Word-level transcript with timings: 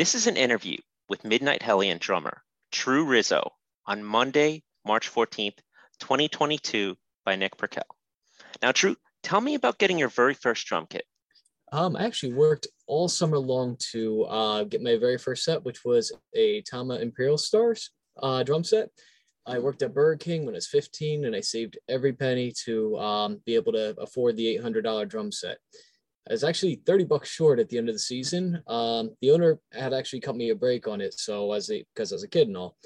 This 0.00 0.14
is 0.14 0.26
an 0.26 0.38
interview 0.38 0.78
with 1.10 1.26
Midnight 1.26 1.60
Hellion 1.60 1.98
drummer 1.98 2.42
Drew 2.72 3.04
Rizzo 3.04 3.52
on 3.84 4.02
Monday, 4.02 4.62
March 4.86 5.12
14th, 5.12 5.58
2022 5.98 6.96
by 7.26 7.36
Nick 7.36 7.58
Perkel. 7.58 7.82
Now, 8.62 8.72
Drew, 8.72 8.96
tell 9.22 9.42
me 9.42 9.56
about 9.56 9.76
getting 9.76 9.98
your 9.98 10.08
very 10.08 10.32
first 10.32 10.66
drum 10.66 10.86
kit. 10.88 11.04
Um, 11.70 11.96
I 11.96 12.06
actually 12.06 12.32
worked 12.32 12.66
all 12.86 13.10
summer 13.10 13.36
long 13.36 13.76
to 13.92 14.24
uh, 14.24 14.64
get 14.64 14.82
my 14.82 14.96
very 14.96 15.18
first 15.18 15.44
set, 15.44 15.62
which 15.66 15.84
was 15.84 16.10
a 16.34 16.62
Tama 16.62 16.94
Imperial 16.94 17.36
Stars 17.36 17.90
uh, 18.22 18.42
drum 18.42 18.64
set. 18.64 18.88
I 19.44 19.58
worked 19.58 19.82
at 19.82 19.92
Burger 19.92 20.16
King 20.16 20.46
when 20.46 20.54
I 20.54 20.56
was 20.56 20.68
15 20.68 21.26
and 21.26 21.36
I 21.36 21.42
saved 21.42 21.78
every 21.90 22.14
penny 22.14 22.54
to 22.64 22.96
um, 22.96 23.42
be 23.44 23.54
able 23.54 23.72
to 23.72 23.94
afford 24.00 24.38
the 24.38 24.56
$800 24.56 25.06
drum 25.10 25.30
set. 25.30 25.58
I 26.30 26.32
was 26.32 26.44
actually 26.44 26.76
30 26.86 27.04
bucks 27.06 27.28
short 27.28 27.58
at 27.58 27.68
the 27.68 27.76
end 27.76 27.88
of 27.88 27.94
the 27.96 27.98
season. 27.98 28.62
Um, 28.68 29.10
the 29.20 29.32
owner 29.32 29.58
had 29.72 29.92
actually 29.92 30.20
cut 30.20 30.36
me 30.36 30.50
a 30.50 30.54
break 30.54 30.86
on 30.86 31.00
it. 31.00 31.18
So 31.18 31.52
as 31.52 31.68
a, 31.72 31.84
because 31.92 32.12
I 32.12 32.14
was 32.14 32.22
a 32.22 32.28
kid 32.28 32.46
and 32.46 32.56
all, 32.56 32.76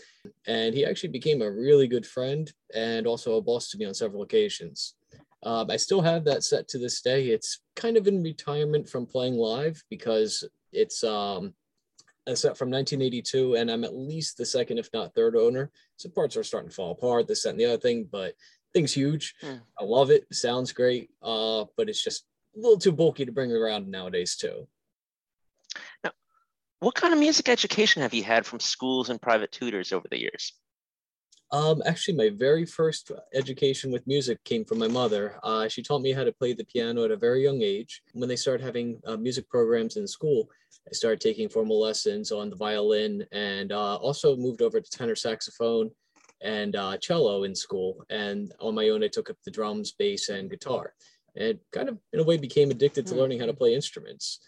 and 0.47 0.75
he 0.75 0.87
actually 0.87 1.11
became 1.11 1.43
a 1.43 1.51
really 1.51 1.87
good 1.87 2.07
friend 2.07 2.51
and 2.75 3.07
also 3.07 3.37
a 3.37 3.43
boss 3.43 3.69
to 3.69 3.77
me 3.77 3.85
on 3.85 3.93
several 3.93 4.23
occasions. 4.23 4.95
Um, 5.43 5.71
I 5.71 5.77
still 5.77 6.01
have 6.01 6.25
that 6.25 6.43
set 6.43 6.69
to 6.69 6.79
this 6.79 7.03
day. 7.03 7.27
It's 7.27 7.61
kind 7.77 7.99
of 7.99 8.09
in 8.09 8.23
retirement 8.23 8.89
from 8.89 9.05
playing 9.05 9.37
live 9.37 9.85
because 9.91 10.43
it's 10.73 11.05
um, 11.05 11.53
a 12.27 12.35
set 12.35 12.57
from 12.57 12.71
1982 12.71 13.57
and 13.57 13.71
I'm 13.71 13.85
at 13.85 13.95
least 13.95 14.39
the 14.39 14.47
second, 14.47 14.79
if 14.79 14.89
not 14.95 15.15
third 15.15 15.37
owner. 15.37 15.71
So 15.99 16.09
parts 16.09 16.39
are 16.39 16.45
starting 16.45 16.71
to 16.71 16.75
fall 16.75 16.93
apart, 16.93 17.29
this, 17.29 17.43
set 17.43 17.51
and 17.51 17.61
the 17.61 17.67
other 17.67 17.77
thing, 17.77 18.09
but 18.11 18.33
thing's 18.73 18.95
huge. 18.95 19.35
Mm. 19.43 19.61
I 19.79 19.85
love 19.85 20.11
it. 20.11 20.25
Sounds 20.33 20.73
great. 20.73 21.11
Uh, 21.23 21.67
but 21.77 21.91
it's 21.91 22.03
just 22.03 22.25
a 22.55 22.61
little 22.61 22.79
too 22.79 22.93
bulky 22.93 23.25
to 23.25 23.33
bring 23.33 23.53
around 23.53 23.89
nowadays 23.89 24.37
too. 24.37 24.67
Now, 26.03 26.13
what 26.81 26.95
kind 26.95 27.13
of 27.13 27.19
music 27.19 27.49
education 27.49 28.03
have 28.03 28.15
you 28.15 28.23
had 28.23 28.47
from 28.47 28.61
schools 28.61 29.11
and 29.11 29.21
private 29.21 29.53
tutors 29.53 29.93
over 29.93 30.07
the 30.11 30.21
years? 30.21 30.53
Um, 31.51 31.83
actually, 31.87 32.17
my 32.17 32.31
very 32.31 32.67
first 32.67 33.13
education 33.33 33.93
with 33.93 34.07
music 34.07 34.43
came 34.45 34.65
from 34.65 34.79
my 34.79 34.89
mother. 34.89 35.39
Uh, 35.43 35.69
she 35.69 35.83
taught 35.83 36.03
me 36.03 36.13
how 36.13 36.25
to 36.25 36.33
play 36.33 36.53
the 36.53 36.65
piano 36.65 37.05
at 37.05 37.11
a 37.11 37.17
very 37.17 37.45
young 37.45 37.63
age. 37.63 38.03
When 38.13 38.29
they 38.29 38.37
started 38.37 38.65
having 38.65 39.01
uh, 39.07 39.17
music 39.17 39.49
programs 39.49 39.97
in 39.97 40.07
school, 40.09 40.49
I 40.89 40.93
started 40.93 41.21
taking 41.21 41.49
formal 41.49 41.81
lessons 41.81 42.33
on 42.33 42.51
the 42.51 42.57
violin 42.57 43.25
and 43.31 43.73
uh, 43.73 43.97
also 43.97 44.37
moved 44.37 44.63
over 44.63 44.81
to 44.81 44.91
tenor 44.91 45.15
saxophone 45.15 45.91
and 46.43 46.75
uh, 46.75 46.97
cello 46.97 47.45
in 47.45 47.55
school. 47.55 48.05
And 48.11 48.53
on 48.61 48.75
my 48.75 48.89
own, 48.89 49.05
I 49.05 49.09
took 49.09 49.31
up 49.31 49.37
the 49.45 49.51
drums, 49.51 49.93
bass, 49.93 50.31
and 50.31 50.51
guitar 50.51 50.95
and 51.37 51.59
kind 51.73 51.89
of 51.89 51.99
in 52.13 52.21
a 52.21 52.25
way 52.25 52.37
became 52.37 52.71
addicted 52.71 53.07
to 53.07 53.15
hmm. 53.15 53.21
learning 53.21 53.41
how 53.41 53.47
to 53.47 53.55
play 53.55 53.75
instruments. 53.75 54.41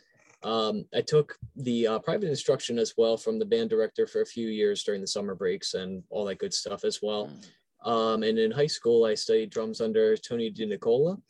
Um, 0.42 0.84
I 0.94 1.00
took 1.00 1.36
the 1.56 1.86
uh, 1.86 1.98
private 1.98 2.28
instruction 2.28 2.78
as 2.78 2.94
well 2.96 3.16
from 3.16 3.38
the 3.38 3.44
band 3.44 3.70
director 3.70 4.06
for 4.06 4.20
a 4.20 4.26
few 4.26 4.48
years 4.48 4.84
during 4.84 5.00
the 5.00 5.06
summer 5.06 5.34
breaks 5.34 5.74
and 5.74 6.02
all 6.10 6.24
that 6.26 6.38
good 6.38 6.54
stuff 6.54 6.84
as 6.84 7.00
well. 7.02 7.26
Hmm. 7.26 7.90
Um, 7.90 8.22
and 8.22 8.38
in 8.38 8.50
high 8.50 8.66
school, 8.66 9.04
I 9.04 9.14
studied 9.14 9.50
drums 9.50 9.80
under 9.80 10.16
Tony 10.16 10.50
DiNicola. 10.50 11.20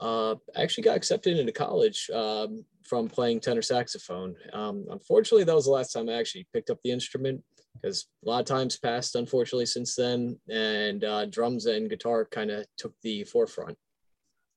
Uh, 0.00 0.36
I 0.56 0.62
actually 0.62 0.84
got 0.84 0.96
accepted 0.96 1.38
into 1.38 1.52
college 1.52 2.08
um, 2.14 2.64
from 2.84 3.08
playing 3.08 3.40
tenor 3.40 3.62
saxophone. 3.62 4.36
Um, 4.52 4.86
unfortunately, 4.90 5.44
that 5.44 5.54
was 5.54 5.64
the 5.64 5.72
last 5.72 5.92
time 5.92 6.08
I 6.08 6.12
actually 6.12 6.46
picked 6.52 6.70
up 6.70 6.78
the 6.84 6.92
instrument 6.92 7.42
because 7.74 8.06
a 8.24 8.28
lot 8.28 8.40
of 8.40 8.46
times 8.46 8.78
passed, 8.78 9.16
unfortunately, 9.16 9.66
since 9.66 9.96
then, 9.96 10.38
and 10.48 11.02
uh, 11.02 11.26
drums 11.26 11.66
and 11.66 11.90
guitar 11.90 12.24
kind 12.24 12.50
of 12.50 12.64
took 12.76 12.92
the 13.02 13.24
forefront 13.24 13.76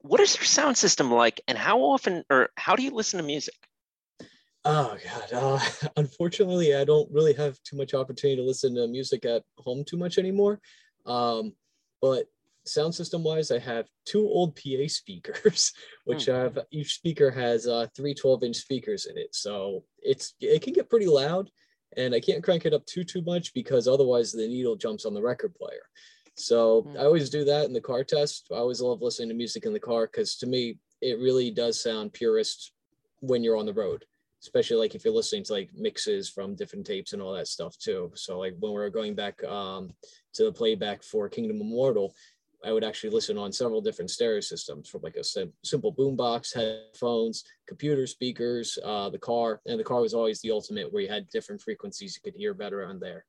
what 0.02 0.20
is 0.20 0.36
your 0.36 0.46
sound 0.46 0.78
system 0.78 1.12
like 1.12 1.42
and 1.48 1.58
how 1.58 1.80
often 1.80 2.24
or 2.30 2.50
how 2.56 2.76
do 2.76 2.84
you 2.84 2.92
listen 2.92 3.18
to 3.20 3.26
music 3.26 3.56
oh 4.66 4.98
god 5.04 5.34
uh, 5.34 5.90
unfortunately 5.98 6.76
i 6.76 6.84
don't 6.84 7.12
really 7.12 7.34
have 7.34 7.58
too 7.64 7.78
much 7.78 7.94
opportunity 7.94 8.36
to 8.36 8.46
listen 8.46 8.76
to 8.76 8.88
music 8.88 9.26
at 9.26 9.44
home 9.58 9.84
too 9.86 9.98
much 9.98 10.18
anymore 10.18 10.60
um, 11.06 11.54
but 12.02 12.26
sound 12.66 12.94
system 12.94 13.24
wise 13.24 13.52
i 13.52 13.58
have 13.58 13.88
two 14.06 14.22
old 14.22 14.56
pa 14.56 14.70
speakers 14.88 15.74
which 16.06 16.25
hmm. 16.25 16.31
have 16.31 16.59
each 16.72 16.96
speaker 16.96 17.31
has 17.31 17.68
uh, 17.68 17.88
three 17.96 18.14
12 18.14 18.44
inch 18.44 18.56
speakers 18.58 19.08
in 19.08 19.18
it 19.18 19.34
so 19.34 19.84
it's 20.00 20.36
it 20.40 20.62
can 20.62 20.74
get 20.74 20.90
pretty 20.90 21.08
loud 21.08 21.50
and 21.98 22.14
i 22.14 22.20
can't 22.20 22.44
crank 22.44 22.66
it 22.66 22.74
up 22.74 22.86
too 22.86 23.04
too 23.04 23.22
much 23.24 23.54
because 23.54 23.88
otherwise 23.88 24.31
the 24.31 24.48
needle 24.48 24.75
jumps 24.75 25.06
on 25.06 25.14
the 25.14 25.22
record 25.22 25.54
player 25.56 25.81
so 26.36 26.84
mm. 26.84 26.97
I 27.00 27.03
always 27.03 27.30
do 27.30 27.44
that 27.46 27.66
in 27.66 27.74
the 27.74 27.81
car 27.81 28.03
test. 28.03 28.47
I 28.52 28.56
always 28.56 28.81
love 28.81 29.02
listening 29.02 29.30
to 29.30 29.36
music 29.36 29.66
in 29.66 29.74
the 29.74 29.80
car 29.80 30.08
because 30.08 30.36
to 30.38 30.47
me, 30.47 30.78
it 31.02 31.19
really 31.19 31.52
does 31.52 31.81
sound 31.81 32.14
purest 32.14 32.74
when 33.19 33.44
you're 33.44 33.58
on 33.58 33.66
the 33.66 33.74
road, 33.74 34.06
especially 34.42 34.78
like 34.78 34.96
if 34.96 35.03
you're 35.03 35.14
listening 35.14 35.44
to 35.46 35.53
like 35.53 35.69
mixes 35.75 36.30
from 36.30 36.56
different 36.56 36.86
tapes 36.86 37.14
and 37.14 37.22
all 37.22 37.34
that 37.34 37.47
stuff 37.47 37.78
too. 37.78 38.12
So 38.16 38.40
like 38.40 38.56
when 38.59 38.74
we 38.74 38.81
are 38.81 38.90
going 38.90 39.16
back 39.16 39.44
um, 39.44 39.92
to 40.34 40.46
the 40.46 40.52
playback 40.52 41.03
for 41.03 41.30
Kingdom 41.30 41.62
Immortal, 41.62 42.14
I 42.63 42.72
would 42.72 42.84
actually 42.84 43.09
listen 43.09 43.40
on 43.40 43.52
several 43.52 43.81
different 43.81 44.12
stereo 44.12 44.40
systems 44.40 44.88
from 44.88 45.02
like 45.02 45.16
a 45.16 45.24
sim- 45.24 45.53
simple 45.63 45.92
boombox, 45.92 46.53
headphones, 46.53 47.44
computer 47.68 48.06
speakers, 48.06 48.78
uh, 48.86 49.09
the 49.09 49.18
car, 49.18 49.62
and 49.66 49.80
the 49.80 49.84
car 49.84 50.02
was 50.02 50.13
always 50.13 50.42
the 50.42 50.52
ultimate 50.52 50.94
where 50.94 51.02
you 51.02 51.09
had 51.09 51.28
different 51.30 51.59
frequencies 51.59 52.16
you 52.16 52.31
could 52.31 52.38
hear 52.38 52.53
better 52.53 52.86
on 52.86 53.00
there. 53.00 53.25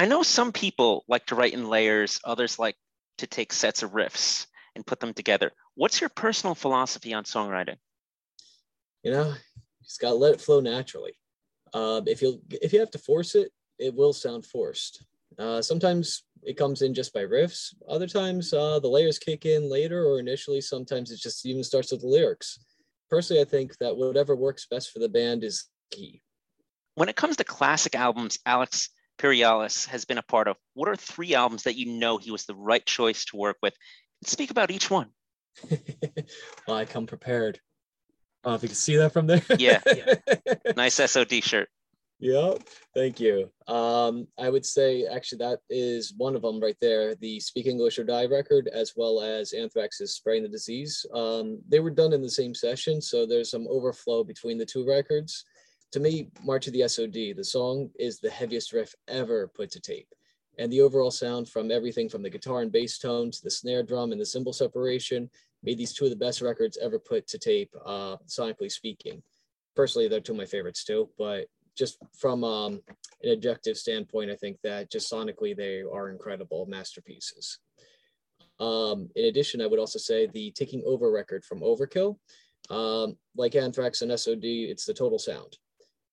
I 0.00 0.06
know 0.06 0.22
some 0.22 0.50
people 0.50 1.04
like 1.08 1.26
to 1.26 1.34
write 1.34 1.52
in 1.52 1.68
layers, 1.68 2.20
others 2.24 2.58
like 2.58 2.74
to 3.18 3.26
take 3.26 3.52
sets 3.52 3.82
of 3.82 3.90
riffs 3.90 4.46
and 4.74 4.86
put 4.86 4.98
them 4.98 5.12
together. 5.12 5.52
What's 5.74 6.00
your 6.00 6.08
personal 6.08 6.54
philosophy 6.54 7.12
on 7.12 7.24
songwriting? 7.24 7.76
You 9.02 9.10
know, 9.10 9.26
you 9.26 9.84
just 9.84 10.00
gotta 10.00 10.14
let 10.14 10.32
it 10.32 10.40
flow 10.40 10.60
naturally. 10.60 11.12
Uh, 11.74 12.00
if 12.06 12.22
you 12.22 12.40
if 12.50 12.72
you 12.72 12.80
have 12.80 12.90
to 12.92 12.98
force 12.98 13.34
it, 13.34 13.52
it 13.78 13.94
will 13.94 14.14
sound 14.14 14.46
forced. 14.46 15.04
Uh, 15.38 15.60
sometimes 15.60 16.22
it 16.44 16.56
comes 16.56 16.80
in 16.80 16.94
just 16.94 17.12
by 17.12 17.20
riffs. 17.20 17.74
Other 17.86 18.06
times 18.06 18.54
uh, 18.54 18.78
the 18.78 18.88
layers 18.88 19.18
kick 19.18 19.44
in 19.44 19.68
later 19.68 20.06
or 20.06 20.18
initially. 20.18 20.62
Sometimes 20.62 21.10
it 21.10 21.20
just 21.20 21.44
even 21.44 21.62
starts 21.62 21.92
with 21.92 22.00
the 22.00 22.06
lyrics. 22.06 22.58
Personally, 23.10 23.42
I 23.42 23.44
think 23.44 23.76
that 23.80 23.94
whatever 23.94 24.34
works 24.34 24.64
best 24.64 24.92
for 24.92 24.98
the 24.98 25.10
band 25.10 25.44
is 25.44 25.66
key. 25.90 26.22
When 26.94 27.10
it 27.10 27.16
comes 27.16 27.36
to 27.36 27.44
classic 27.44 27.94
albums, 27.94 28.38
Alex, 28.46 28.88
Perialas 29.20 29.86
has 29.88 30.04
been 30.04 30.18
a 30.18 30.22
part 30.22 30.48
of. 30.48 30.56
What 30.74 30.88
are 30.88 30.96
three 30.96 31.34
albums 31.34 31.64
that 31.64 31.76
you 31.76 31.86
know 31.86 32.16
he 32.16 32.30
was 32.30 32.46
the 32.46 32.54
right 32.54 32.84
choice 32.84 33.26
to 33.26 33.36
work 33.36 33.58
with? 33.62 33.74
Speak 34.24 34.50
about 34.50 34.70
each 34.70 34.90
one. 34.90 35.10
well, 36.66 36.76
I 36.76 36.86
come 36.86 37.06
prepared. 37.06 37.60
Oh, 38.44 38.54
if 38.54 38.62
you 38.62 38.68
can 38.68 38.76
see 38.76 38.96
that 38.96 39.12
from 39.12 39.26
there. 39.26 39.42
yeah, 39.58 39.80
yeah. 39.86 40.54
Nice 40.76 40.94
SOD 40.94 41.44
shirt. 41.44 41.68
Yep. 42.20 42.62
Thank 42.94 43.18
you. 43.20 43.50
Um, 43.66 44.26
I 44.38 44.50
would 44.50 44.64
say 44.64 45.06
actually 45.06 45.38
that 45.38 45.60
is 45.70 46.12
one 46.16 46.36
of 46.36 46.42
them 46.42 46.60
right 46.60 46.76
there. 46.80 47.14
The 47.14 47.40
Speak 47.40 47.66
English 47.66 47.98
or 47.98 48.04
Die 48.04 48.26
record, 48.26 48.68
as 48.68 48.92
well 48.96 49.20
as 49.20 49.52
Anthrax's 49.52 50.14
Spreading 50.14 50.42
the 50.42 50.48
Disease. 50.48 51.04
Um, 51.14 51.60
they 51.68 51.80
were 51.80 51.90
done 51.90 52.12
in 52.12 52.20
the 52.20 52.30
same 52.30 52.54
session, 52.54 53.00
so 53.00 53.26
there's 53.26 53.50
some 53.50 53.66
overflow 53.68 54.22
between 54.22 54.58
the 54.58 54.66
two 54.66 54.86
records 54.86 55.44
to 55.92 56.00
me, 56.00 56.28
March 56.44 56.66
of 56.66 56.72
the 56.72 56.86
SOD, 56.86 57.36
the 57.36 57.44
song 57.44 57.90
is 57.98 58.20
the 58.20 58.30
heaviest 58.30 58.72
riff 58.72 58.94
ever 59.08 59.48
put 59.48 59.70
to 59.72 59.80
tape. 59.80 60.08
And 60.58 60.72
the 60.72 60.82
overall 60.82 61.10
sound 61.10 61.48
from 61.48 61.70
everything 61.70 62.08
from 62.08 62.22
the 62.22 62.30
guitar 62.30 62.60
and 62.60 62.70
bass 62.70 62.98
tone 62.98 63.30
to 63.30 63.42
the 63.42 63.50
snare 63.50 63.82
drum 63.82 64.12
and 64.12 64.20
the 64.20 64.26
cymbal 64.26 64.52
separation 64.52 65.30
made 65.62 65.78
these 65.78 65.92
two 65.92 66.04
of 66.04 66.10
the 66.10 66.16
best 66.16 66.42
records 66.42 66.78
ever 66.80 66.98
put 66.98 67.26
to 67.28 67.38
tape, 67.38 67.74
uh, 67.84 68.16
sonically 68.26 68.70
speaking. 68.70 69.22
Personally, 69.74 70.06
they're 70.06 70.20
two 70.20 70.32
of 70.32 70.38
my 70.38 70.44
favorites 70.44 70.84
too, 70.84 71.08
but 71.18 71.46
just 71.76 71.98
from 72.16 72.44
um, 72.44 72.80
an 73.22 73.32
objective 73.32 73.76
standpoint, 73.76 74.30
I 74.30 74.36
think 74.36 74.58
that 74.62 74.90
just 74.90 75.10
sonically 75.10 75.56
they 75.56 75.82
are 75.82 76.10
incredible 76.10 76.66
masterpieces. 76.66 77.58
Um, 78.58 79.08
in 79.16 79.26
addition, 79.26 79.60
I 79.60 79.66
would 79.66 79.78
also 79.78 79.98
say 79.98 80.26
the 80.26 80.50
Taking 80.50 80.82
Over 80.86 81.10
record 81.10 81.44
from 81.44 81.60
Overkill. 81.60 82.16
Um, 82.68 83.16
like 83.34 83.54
Anthrax 83.54 84.02
and 84.02 84.18
SOD, 84.18 84.44
it's 84.44 84.84
the 84.84 84.94
total 84.94 85.18
sound 85.18 85.56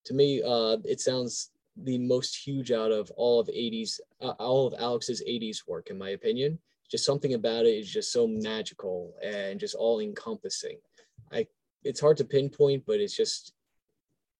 to 0.08 0.14
me, 0.14 0.42
uh, 0.42 0.78
it 0.86 1.02
sounds 1.02 1.52
the 1.84 1.98
most 1.98 2.36
huge 2.36 2.72
out 2.72 2.92
of 2.92 3.12
all 3.18 3.40
of 3.40 3.48
80s, 3.48 4.00
uh, 4.22 4.34
all 4.40 4.66
of 4.66 4.74
Alex's 4.80 5.22
80s 5.28 5.68
work, 5.68 5.90
in 5.90 5.98
my 5.98 6.10
opinion. 6.10 6.58
Just 6.90 7.06
something 7.06 7.34
about 7.34 7.66
it 7.66 7.72
is 7.72 7.92
just 7.92 8.14
so 8.14 8.26
magical 8.26 9.14
and 9.22 9.60
just 9.60 9.76
all 9.76 10.00
encompassing. 10.00 10.78
I, 11.32 11.48
it's 11.84 12.00
hard 12.00 12.18
to 12.18 12.26
pinpoint, 12.26 12.84
but 12.88 13.02
it's 13.02 13.16
just 13.16 13.54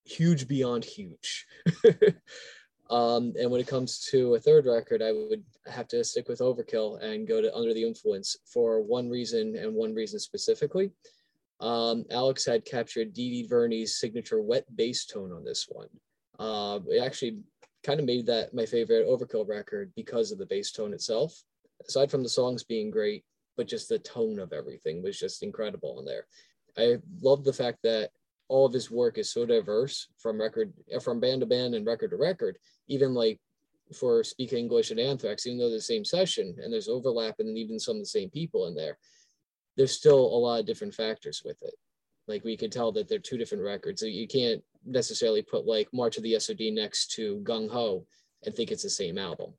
huge 0.04 0.48
beyond 0.48 0.84
huge. 0.84 1.46
um, 2.90 3.34
and 3.38 3.50
when 3.50 3.60
it 3.60 3.66
comes 3.66 4.00
to 4.10 4.34
a 4.34 4.40
third 4.40 4.64
record, 4.64 5.02
I 5.02 5.12
would 5.12 5.44
have 5.66 5.86
to 5.88 6.02
stick 6.02 6.28
with 6.28 6.38
Overkill 6.38 7.02
and 7.02 7.28
go 7.28 7.42
to 7.42 7.54
Under 7.54 7.74
the 7.74 7.84
Influence 7.84 8.38
for 8.46 8.80
one 8.80 9.10
reason 9.10 9.54
and 9.54 9.74
one 9.74 9.94
reason 9.94 10.18
specifically. 10.18 10.90
Um, 11.60 12.04
Alex 12.10 12.44
had 12.44 12.64
captured 12.64 13.12
D.D. 13.12 13.48
Verni's 13.48 13.98
signature 13.98 14.40
wet 14.40 14.64
bass 14.76 15.04
tone 15.06 15.32
on 15.32 15.44
this 15.44 15.66
one. 15.68 15.88
Uh, 16.38 16.78
it 16.88 17.02
actually 17.02 17.38
kind 17.82 17.98
of 17.98 18.06
made 18.06 18.26
that 18.26 18.54
my 18.54 18.64
favorite 18.64 19.06
Overkill 19.06 19.48
record 19.48 19.92
because 19.96 20.30
of 20.30 20.38
the 20.38 20.46
bass 20.46 20.70
tone 20.70 20.92
itself. 20.92 21.42
Aside 21.86 22.10
from 22.10 22.22
the 22.22 22.28
songs 22.28 22.64
being 22.64 22.90
great, 22.90 23.24
but 23.56 23.68
just 23.68 23.88
the 23.88 23.98
tone 23.98 24.38
of 24.38 24.52
everything 24.52 25.02
was 25.02 25.18
just 25.18 25.42
incredible 25.42 25.96
on 25.98 26.04
there. 26.04 26.26
I 26.76 26.98
love 27.20 27.44
the 27.44 27.52
fact 27.52 27.78
that 27.82 28.10
all 28.48 28.66
of 28.66 28.72
his 28.72 28.90
work 28.90 29.18
is 29.18 29.30
so 29.30 29.44
diverse 29.44 30.08
from 30.18 30.40
record 30.40 30.72
from 31.02 31.20
band 31.20 31.40
to 31.40 31.46
band 31.46 31.74
and 31.74 31.86
record 31.86 32.10
to 32.10 32.16
record. 32.16 32.58
Even 32.88 33.14
like 33.14 33.40
for 33.94 34.22
Speak 34.24 34.52
English 34.52 34.90
and 34.90 35.00
Anthrax, 35.00 35.46
even 35.46 35.58
though 35.58 35.70
the 35.70 35.80
same 35.80 36.04
session 36.04 36.54
and 36.62 36.72
there's 36.72 36.88
overlap 36.88 37.36
and 37.38 37.56
even 37.56 37.78
some 37.78 37.96
of 37.96 38.02
the 38.02 38.06
same 38.06 38.30
people 38.30 38.66
in 38.66 38.74
there, 38.74 38.98
there's 39.78 39.92
still 39.92 40.18
a 40.18 40.38
lot 40.38 40.58
of 40.60 40.66
different 40.66 40.92
factors 40.92 41.42
with 41.44 41.62
it. 41.62 41.72
Like 42.26 42.44
we 42.44 42.56
could 42.56 42.72
tell 42.72 42.92
that 42.92 43.08
they're 43.08 43.20
two 43.20 43.38
different 43.38 43.64
records. 43.64 44.00
So 44.00 44.06
you 44.06 44.26
can't 44.26 44.62
necessarily 44.84 45.40
put 45.40 45.66
like 45.66 45.88
March 45.94 46.16
of 46.16 46.24
the 46.24 46.38
SOD 46.38 46.72
next 46.72 47.12
to 47.12 47.40
Gung 47.44 47.70
Ho 47.70 48.04
and 48.44 48.54
think 48.54 48.72
it's 48.72 48.82
the 48.82 48.90
same 48.90 49.16
album. 49.16 49.54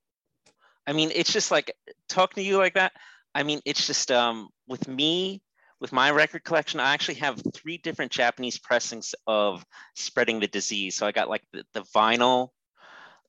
I 0.85 0.93
mean, 0.93 1.11
it's 1.15 1.31
just 1.31 1.51
like 1.51 1.73
talking 2.09 2.43
to 2.43 2.47
you 2.47 2.57
like 2.57 2.73
that. 2.73 2.91
I 3.33 3.43
mean, 3.43 3.61
it's 3.65 3.87
just 3.87 4.11
um, 4.11 4.49
with 4.67 4.87
me, 4.87 5.41
with 5.79 5.93
my 5.93 6.11
record 6.11 6.43
collection, 6.43 6.81
I 6.81 6.93
actually 6.93 7.15
have 7.15 7.41
three 7.53 7.77
different 7.77 8.11
Japanese 8.11 8.59
pressings 8.59 9.15
of 9.25 9.65
Spreading 9.95 10.41
the 10.41 10.47
Disease. 10.47 10.97
So 10.97 11.07
I 11.07 11.13
got 11.13 11.29
like 11.29 11.43
the, 11.53 11.63
the 11.73 11.83
vinyl, 11.95 12.49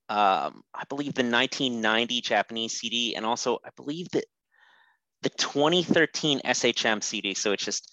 um, 0.09 0.63
I 0.75 0.83
believe 0.89 1.15
the 1.15 1.23
1990 1.23 2.21
Japanese 2.21 2.73
CD, 2.73 3.15
and 3.15 3.25
also 3.25 3.59
I 3.65 3.69
believe 3.77 4.09
that 4.11 4.25
the 5.23 5.31
2013 5.31 6.41
SHM 6.45 7.03
CD. 7.03 7.35
So 7.35 7.53
it's 7.53 7.65
just 7.65 7.93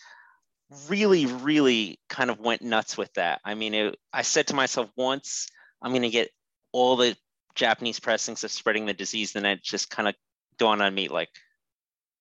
really, 0.89 1.25
really 1.25 1.99
kind 2.09 2.29
of 2.29 2.39
went 2.39 2.61
nuts 2.61 2.97
with 2.97 3.13
that. 3.13 3.41
I 3.43 3.55
mean, 3.55 3.73
it, 3.73 3.95
I 4.13 4.21
said 4.21 4.47
to 4.47 4.55
myself 4.55 4.89
once, 4.95 5.47
I'm 5.81 5.91
going 5.91 6.01
to 6.03 6.09
get 6.09 6.29
all 6.71 6.95
the 6.95 7.15
Japanese 7.55 7.99
pressings 7.99 8.43
of 8.43 8.51
Spreading 8.51 8.85
the 8.85 8.93
Disease. 8.93 9.33
Then 9.33 9.45
it 9.45 9.63
just 9.63 9.89
kind 9.89 10.07
of 10.07 10.15
dawned 10.57 10.81
on 10.81 10.93
me 10.93 11.07
like, 11.07 11.29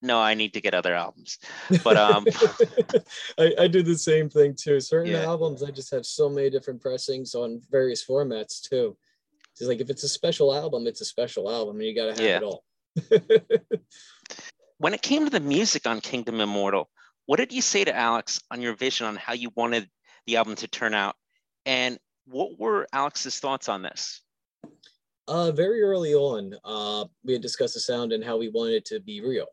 no, 0.02 0.20
I 0.20 0.34
need 0.34 0.52
to 0.54 0.60
get 0.60 0.74
other 0.74 0.94
albums. 0.94 1.38
But 1.82 1.96
um, 1.96 2.26
I, 3.38 3.54
I 3.60 3.66
do 3.66 3.82
the 3.82 3.96
same 3.96 4.28
thing 4.28 4.54
too. 4.54 4.78
Certain 4.78 5.12
yeah. 5.12 5.24
albums, 5.24 5.62
I 5.62 5.70
just 5.70 5.90
have 5.92 6.04
so 6.04 6.28
many 6.28 6.50
different 6.50 6.82
pressings 6.82 7.34
on 7.34 7.60
various 7.70 8.04
formats 8.04 8.60
too. 8.60 8.96
It's 9.52 9.62
like 9.62 9.80
if 9.80 9.88
it's 9.88 10.04
a 10.04 10.08
special 10.08 10.54
album, 10.54 10.86
it's 10.86 11.00
a 11.00 11.06
special 11.06 11.50
album, 11.50 11.76
and 11.76 11.86
you 11.86 11.94
got 11.94 12.06
to 12.06 12.10
have 12.10 12.20
yeah. 12.20 12.36
it 12.36 12.42
all. 12.42 12.64
when 14.78 14.94
it 14.94 15.02
came 15.02 15.24
to 15.24 15.30
the 15.30 15.40
music 15.40 15.86
on 15.86 16.00
Kingdom 16.00 16.40
Immortal, 16.40 16.90
what 17.26 17.38
did 17.38 17.52
you 17.52 17.62
say 17.62 17.84
to 17.84 17.96
Alex 17.96 18.40
on 18.50 18.60
your 18.60 18.74
vision 18.74 19.06
on 19.06 19.16
how 19.16 19.32
you 19.32 19.50
wanted 19.56 19.88
the 20.26 20.36
album 20.36 20.54
to 20.56 20.68
turn 20.68 20.94
out? 20.94 21.16
And 21.64 21.98
what 22.26 22.58
were 22.58 22.86
Alex's 22.92 23.38
thoughts 23.38 23.68
on 23.68 23.82
this? 23.82 24.22
Uh, 25.28 25.50
very 25.50 25.82
early 25.82 26.14
on, 26.14 26.54
uh, 26.64 27.04
we 27.24 27.32
had 27.32 27.42
discussed 27.42 27.74
the 27.74 27.80
sound 27.80 28.12
and 28.12 28.22
how 28.22 28.36
we 28.36 28.48
wanted 28.48 28.74
it 28.74 28.84
to 28.86 29.00
be 29.00 29.20
real, 29.20 29.46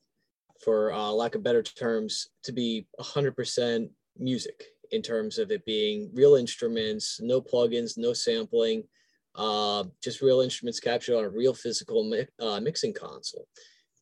for 0.64 0.94
uh, 0.94 1.10
lack 1.10 1.36
of 1.36 1.44
better 1.44 1.64
terms, 1.64 2.28
to 2.44 2.52
be 2.52 2.86
100% 3.00 3.90
music 4.20 4.66
in 4.92 5.02
terms 5.02 5.40
of 5.40 5.50
it 5.50 5.66
being 5.66 6.12
real 6.14 6.36
instruments, 6.36 7.20
no 7.22 7.42
plugins, 7.42 7.98
no 7.98 8.14
sampling, 8.14 8.84
uh, 9.34 9.84
just 10.04 10.22
real 10.22 10.42
instruments 10.42 10.80
captured 10.80 11.18
on 11.18 11.24
a 11.24 11.30
real 11.30 11.56
physical 11.56 12.04
mi- 12.04 12.28
uh, 12.40 12.60
mixing 12.60 12.94
console 12.94 13.48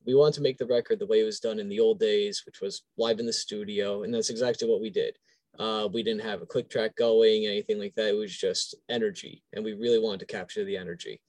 we 0.06 0.16
wanted 0.16 0.36
to 0.36 0.42
make 0.42 0.58
the 0.58 0.66
record 0.66 1.00
the 1.00 1.06
way 1.06 1.22
it 1.22 1.26
was 1.26 1.40
done 1.40 1.60
in 1.60 1.70
the 1.70 1.80
old 1.80 2.00
days, 2.00 2.44
which 2.46 2.62
was 2.62 2.84
live 2.98 3.20
in 3.20 3.26
the 3.26 3.34
studio, 3.34 4.04
and 4.04 4.14
that's 4.14 4.30
exactly 4.30 4.70
what 4.70 4.82
we 4.82 4.90
did. 4.90 5.18
Uh, 5.60 5.88
we 5.92 6.02
didn't 6.02 6.22
have 6.22 6.42
a 6.42 6.46
click 6.46 6.70
track 6.70 6.96
going, 6.96 7.46
anything 7.46 7.78
like 7.78 7.94
that. 7.96 8.10
It 8.10 8.18
was 8.18 8.36
just 8.36 8.76
energy, 8.90 9.44
and 9.54 9.64
we 9.64 9.74
really 9.74 10.00
wanted 10.00 10.22
to 10.22 10.26
capture 10.26 10.64
the 10.64 10.78
energy. 10.78 11.22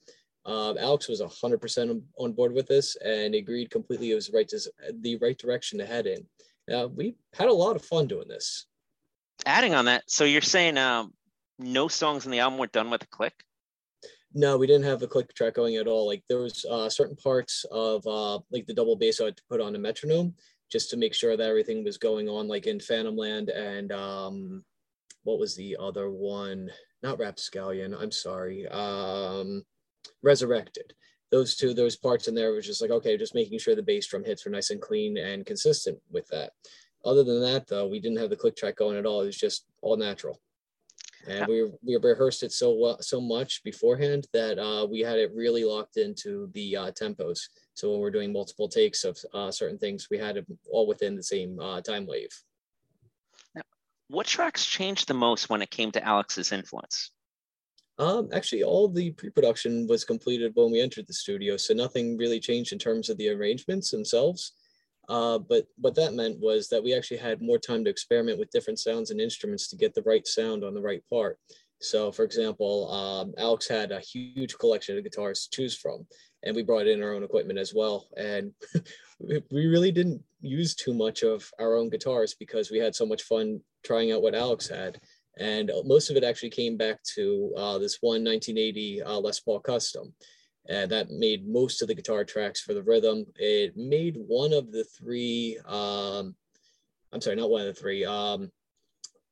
Uh, 0.45 0.73
Alex 0.77 1.07
was 1.07 1.21
100% 1.21 2.01
on 2.17 2.33
board 2.33 2.53
with 2.53 2.67
this 2.67 2.97
and 2.97 3.33
agreed 3.33 3.69
completely 3.69 4.11
it 4.11 4.15
was 4.15 4.29
right 4.33 4.47
to, 4.49 4.59
the 4.99 5.15
right 5.17 5.37
direction 5.37 5.79
to 5.79 5.85
head 5.85 6.05
in. 6.05 6.25
Uh, 6.73 6.87
we 6.87 7.15
had 7.33 7.47
a 7.47 7.53
lot 7.53 7.77
of 7.77 7.85
fun 7.85 8.07
doing 8.07 8.27
this. 8.27 8.65
Adding 9.45 9.73
on 9.73 9.85
that, 9.85 10.03
so 10.07 10.25
you're 10.25 10.41
saying 10.41 10.77
um, 10.77 11.13
no 11.59 11.87
songs 11.87 12.25
in 12.25 12.31
the 12.31 12.39
album 12.39 12.59
were 12.59 12.67
done 12.67 12.89
with 12.89 13.03
a 13.03 13.07
click? 13.07 13.33
No, 14.33 14.57
we 14.57 14.65
didn't 14.65 14.85
have 14.85 14.99
the 14.99 15.07
click 15.07 15.33
track 15.35 15.53
going 15.53 15.75
at 15.75 15.87
all. 15.87 16.07
Like 16.07 16.23
there 16.27 16.39
was 16.39 16.65
uh, 16.65 16.89
certain 16.89 17.15
parts 17.15 17.65
of 17.71 18.05
uh, 18.07 18.39
like 18.51 18.65
the 18.65 18.73
double 18.73 18.95
bass 18.95 19.21
I 19.21 19.25
had 19.25 19.37
to 19.37 19.43
put 19.49 19.61
on 19.61 19.75
a 19.75 19.79
metronome 19.79 20.33
just 20.71 20.89
to 20.89 20.97
make 20.97 21.13
sure 21.13 21.37
that 21.37 21.47
everything 21.47 21.83
was 21.83 21.97
going 21.99 22.27
on, 22.27 22.47
like 22.47 22.65
in 22.65 22.79
Phantom 22.79 23.15
Land 23.15 23.49
and 23.49 23.91
um, 23.91 24.63
what 25.23 25.39
was 25.39 25.55
the 25.55 25.77
other 25.79 26.09
one? 26.09 26.71
Not 27.03 27.19
Rapscallion. 27.19 27.93
I'm 27.93 28.11
sorry. 28.11 28.67
Um, 28.69 29.63
Resurrected. 30.23 30.93
Those 31.31 31.55
two, 31.55 31.73
those 31.73 31.95
parts 31.95 32.27
in 32.27 32.35
there 32.35 32.51
was 32.53 32.65
just 32.65 32.81
like 32.81 32.91
okay, 32.91 33.17
just 33.17 33.35
making 33.35 33.59
sure 33.59 33.75
the 33.75 33.83
bass 33.83 34.07
drum 34.07 34.23
hits 34.23 34.45
were 34.45 34.51
nice 34.51 34.69
and 34.69 34.81
clean 34.81 35.17
and 35.17 35.45
consistent 35.45 35.99
with 36.11 36.27
that. 36.29 36.51
Other 37.05 37.23
than 37.23 37.41
that, 37.41 37.67
though, 37.67 37.87
we 37.87 37.99
didn't 37.99 38.19
have 38.19 38.29
the 38.29 38.35
click 38.35 38.55
track 38.55 38.77
going 38.77 38.97
at 38.97 39.05
all. 39.05 39.21
It 39.21 39.27
was 39.27 39.37
just 39.37 39.65
all 39.81 39.97
natural 39.97 40.39
and 41.27 41.47
we 41.47 41.69
we 41.83 41.95
rehearsed 41.97 42.43
it 42.43 42.51
so 42.51 42.73
well, 42.73 43.01
so 43.01 43.21
much 43.21 43.63
beforehand 43.63 44.27
that 44.33 44.59
uh, 44.59 44.85
we 44.85 44.99
had 44.99 45.17
it 45.17 45.31
really 45.33 45.63
locked 45.63 45.97
into 45.97 46.49
the 46.53 46.75
uh, 46.75 46.91
tempos. 46.91 47.39
So 47.73 47.91
when 47.91 47.99
we're 47.99 48.11
doing 48.11 48.33
multiple 48.33 48.67
takes 48.67 49.03
of 49.03 49.17
uh, 49.33 49.51
certain 49.51 49.77
things, 49.77 50.07
we 50.09 50.17
had 50.17 50.37
it 50.37 50.45
all 50.71 50.87
within 50.87 51.15
the 51.15 51.23
same 51.23 51.59
uh, 51.59 51.81
time 51.81 52.05
wave. 52.05 52.31
Now, 53.55 53.61
what 54.09 54.27
tracks 54.27 54.65
changed 54.65 55.07
the 55.07 55.13
most 55.13 55.49
when 55.49 55.61
it 55.61 55.71
came 55.71 55.91
to 55.91 56.03
Alex's 56.03 56.51
influence? 56.51 57.11
Um, 57.99 58.29
actually, 58.33 58.63
all 58.63 58.87
the 58.87 59.11
pre-production 59.11 59.87
was 59.87 60.03
completed 60.03 60.51
when 60.55 60.71
we 60.71 60.81
entered 60.81 61.07
the 61.07 61.13
studio, 61.13 61.57
so 61.57 61.73
nothing 61.73 62.17
really 62.17 62.39
changed 62.39 62.73
in 62.73 62.79
terms 62.79 63.09
of 63.09 63.17
the 63.17 63.29
arrangements 63.29 63.91
themselves. 63.91 64.53
Uh, 65.09 65.37
but 65.37 65.67
what 65.77 65.95
that 65.95 66.13
meant 66.13 66.39
was 66.39 66.69
that 66.69 66.83
we 66.83 66.93
actually 66.93 67.17
had 67.17 67.41
more 67.41 67.57
time 67.57 67.83
to 67.83 67.89
experiment 67.89 68.39
with 68.39 68.51
different 68.51 68.79
sounds 68.79 69.11
and 69.11 69.19
instruments 69.19 69.67
to 69.67 69.75
get 69.75 69.93
the 69.93 70.03
right 70.03 70.25
sound 70.25 70.63
on 70.63 70.73
the 70.73 70.81
right 70.81 71.03
part. 71.09 71.37
So, 71.81 72.11
for 72.11 72.23
example, 72.23 72.89
um, 72.91 73.33
Alex 73.37 73.67
had 73.67 73.91
a 73.91 73.99
huge 73.99 74.57
collection 74.57 74.97
of 74.97 75.03
guitars 75.03 75.43
to 75.43 75.55
choose 75.55 75.75
from, 75.75 76.07
and 76.43 76.55
we 76.55 76.63
brought 76.63 76.87
in 76.87 77.03
our 77.03 77.13
own 77.13 77.23
equipment 77.23 77.59
as 77.59 77.73
well. 77.73 78.07
And 78.15 78.53
we 79.19 79.67
really 79.67 79.91
didn't 79.91 80.23
use 80.41 80.75
too 80.75 80.93
much 80.93 81.23
of 81.23 81.49
our 81.59 81.75
own 81.75 81.89
guitars 81.89 82.35
because 82.35 82.71
we 82.71 82.79
had 82.79 82.95
so 82.95 83.05
much 83.05 83.23
fun 83.23 83.59
trying 83.83 84.13
out 84.13 84.21
what 84.21 84.35
Alex 84.35 84.69
had. 84.69 84.99
And 85.37 85.71
most 85.83 86.09
of 86.09 86.15
it 86.15 86.23
actually 86.23 86.51
came 86.51 86.77
back 86.77 87.03
to 87.15 87.51
uh, 87.57 87.77
this 87.79 87.97
one 87.99 88.23
1980 88.23 89.01
uh, 89.01 89.19
Les 89.19 89.39
Paul 89.41 89.59
Custom 89.59 90.13
and 90.69 90.89
that 90.91 91.11
made 91.11 91.47
most 91.47 91.81
of 91.81 91.87
the 91.87 91.95
guitar 91.95 92.23
tracks 92.23 92.61
for 92.61 92.73
the 92.73 92.83
rhythm. 92.83 93.25
It 93.35 93.75
made 93.75 94.15
one 94.27 94.53
of 94.53 94.71
the 94.71 94.83
three, 94.83 95.59
um, 95.65 96.35
I'm 97.11 97.21
sorry, 97.21 97.35
not 97.35 97.49
one 97.49 97.61
of 97.61 97.67
the 97.67 97.79
three, 97.79 98.05
um, 98.05 98.51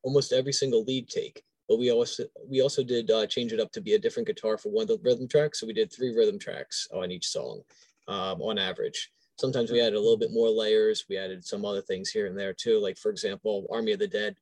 almost 0.03 0.33
every 0.33 0.53
single 0.53 0.83
lead 0.83 1.07
take. 1.07 1.43
But 1.69 1.79
we 1.79 1.89
also 1.89 2.25
we 2.49 2.61
also 2.61 2.83
did 2.83 3.09
uh, 3.11 3.25
change 3.27 3.53
it 3.53 3.61
up 3.61 3.71
to 3.71 3.81
be 3.81 3.93
a 3.93 3.99
different 3.99 4.27
guitar 4.27 4.57
for 4.57 4.69
one 4.69 4.83
of 4.83 4.89
the 4.89 4.99
rhythm 5.01 5.27
tracks. 5.27 5.59
So 5.59 5.67
we 5.67 5.73
did 5.73 5.91
three 5.91 6.13
rhythm 6.13 6.37
tracks 6.37 6.85
on 6.93 7.11
each 7.11 7.27
song, 7.27 7.61
um, 8.09 8.41
on 8.41 8.57
average. 8.57 9.09
Sometimes 9.39 9.71
we 9.71 9.79
added 9.79 9.95
a 9.95 9.99
little 9.99 10.17
bit 10.17 10.33
more 10.33 10.49
layers. 10.49 11.05
We 11.07 11.17
added 11.17 11.45
some 11.45 11.63
other 11.63 11.81
things 11.81 12.09
here 12.09 12.27
and 12.27 12.37
there 12.37 12.53
too. 12.53 12.79
Like 12.81 12.97
for 12.97 13.09
example, 13.09 13.67
Army 13.71 13.93
of 13.93 13.99
the 13.99 14.07
Dead, 14.07 14.35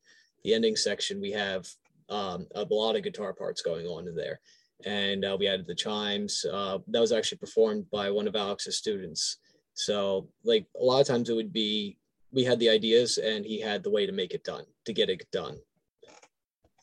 the 0.44 0.56
ending 0.56 0.76
section, 0.76 1.22
we 1.22 1.32
have 1.32 1.68
um, 2.10 2.48
a 2.56 2.64
lot 2.64 2.96
of 2.96 3.04
guitar 3.04 3.32
parts 3.34 3.62
going 3.62 3.86
on 3.86 4.08
in 4.08 4.16
there 4.16 4.40
and 4.86 5.26
uh, 5.26 5.36
we 5.40 5.48
added 5.48 5.68
the 5.68 5.76
chimes. 5.76 6.46
Uh, 6.52 6.80
that 6.88 7.00
was 7.00 7.12
actually 7.12 7.38
performed 7.38 7.90
by 7.92 8.10
one 8.10 8.28
of 8.28 8.36
Alex's 8.36 8.78
students. 8.78 9.38
So, 9.74 10.28
like 10.44 10.66
a 10.80 10.84
lot 10.84 11.02
of 11.02 11.08
times, 11.08 11.30
it 11.30 11.36
would 11.36 11.54
be 11.54 11.98
we 12.32 12.44
had 12.44 12.60
the 12.60 12.70
ideas, 12.70 13.18
and 13.18 13.46
he 13.46 13.60
had 13.60 13.84
the 13.84 13.90
way 13.90 14.06
to 14.06 14.12
make 14.12 14.34
it 14.34 14.44
done 14.44 14.66
to 14.86 14.94
get 14.94 15.10
it 15.10 15.26
done. 15.32 15.58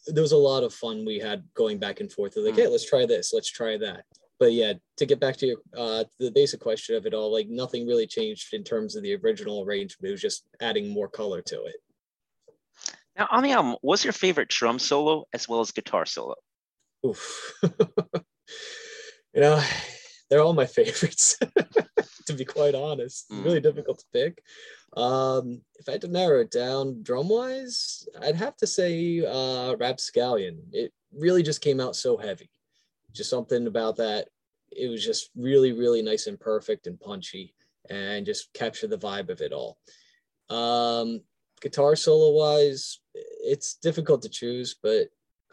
There 0.07 0.23
was 0.23 0.33
a 0.33 0.37
lot 0.37 0.63
of 0.63 0.73
fun 0.73 1.05
we 1.05 1.19
had 1.19 1.43
going 1.55 1.79
back 1.79 2.01
and 2.01 2.11
forth. 2.11 2.37
Like, 2.37 2.57
hey, 2.57 2.69
let's 2.69 2.89
try 2.89 3.07
this, 3.07 3.33
let's 3.33 3.51
try 3.51 3.77
that. 3.79 4.05
But 4.39 4.53
yeah, 4.53 4.75
to 4.99 5.07
get 5.07 5.19
back 5.19 5.37
to 5.39 5.47
your, 5.47 5.57
uh, 5.77 6.05
the 6.21 6.31
basic 6.31 6.61
question 6.61 6.95
of 6.95 7.07
it 7.07 7.15
all, 7.15 7.33
like 7.33 7.49
nothing 7.49 7.87
really 7.87 8.07
changed 8.07 8.53
in 8.53 8.63
terms 8.63 8.95
of 8.95 9.03
the 9.03 9.17
original 9.17 9.65
arrangement. 9.65 10.09
It 10.09 10.13
was 10.13 10.21
just 10.21 10.47
adding 10.61 10.91
more 10.91 11.09
color 11.09 11.41
to 11.43 11.65
it. 11.65 11.77
Now, 13.17 13.29
on 13.31 13.43
the 13.43 13.53
album, 13.53 13.77
what's 13.81 14.05
your 14.05 14.13
favorite 14.13 14.49
drum 14.49 14.79
solo 14.79 15.25
as 15.33 15.49
well 15.49 15.61
as 15.61 15.71
guitar 15.71 16.05
solo? 16.05 16.35
Oof. 17.05 17.55
you 17.63 19.41
know, 19.41 19.63
they're 20.29 20.41
all 20.41 20.53
my 20.53 20.67
favorites, 20.79 21.39
to 22.27 22.33
be 22.33 22.45
quite 22.45 22.75
honest. 22.75 23.27
It's 23.31 23.41
really 23.41 23.61
mm. 23.61 23.65
difficult 23.65 23.99
to 23.99 24.05
pick. 24.13 24.43
Um, 24.97 25.61
if 25.79 25.89
I 25.89 25.93
had 25.93 26.01
to 26.03 26.09
narrow 26.09 26.41
it 26.41 26.51
down 26.51 27.03
drum 27.03 27.29
wise, 27.29 28.09
I'd 28.21 28.37
have 28.37 28.57
to 28.59 28.67
say 28.67 29.25
uh, 29.25 29.77
Rapscallion. 29.77 30.63
It 30.73 30.93
really 31.13 31.43
just 31.43 31.61
came 31.61 31.81
out 31.81 31.97
so 31.97 32.17
heavy. 32.17 32.51
Just 33.13 33.31
something 33.31 33.67
about 33.67 33.97
that. 33.97 34.29
It 34.71 34.89
was 34.89 35.05
just 35.05 35.31
really, 35.37 35.73
really 35.73 36.03
nice 36.03 36.27
and 36.27 36.39
perfect 36.39 36.87
and 36.87 36.99
punchy 36.99 37.55
and 37.89 38.27
just 38.27 38.53
capture 38.53 38.87
the 38.87 38.99
vibe 38.99 39.31
of 39.31 39.41
it 39.41 39.53
all. 39.53 39.79
Um, 40.51 41.23
guitar 41.61 41.97
solo 41.97 42.31
wise, 42.37 43.01
it's 43.15 43.75
difficult 43.75 44.23
to 44.23 44.29
choose, 44.29 44.77
but 44.83 45.09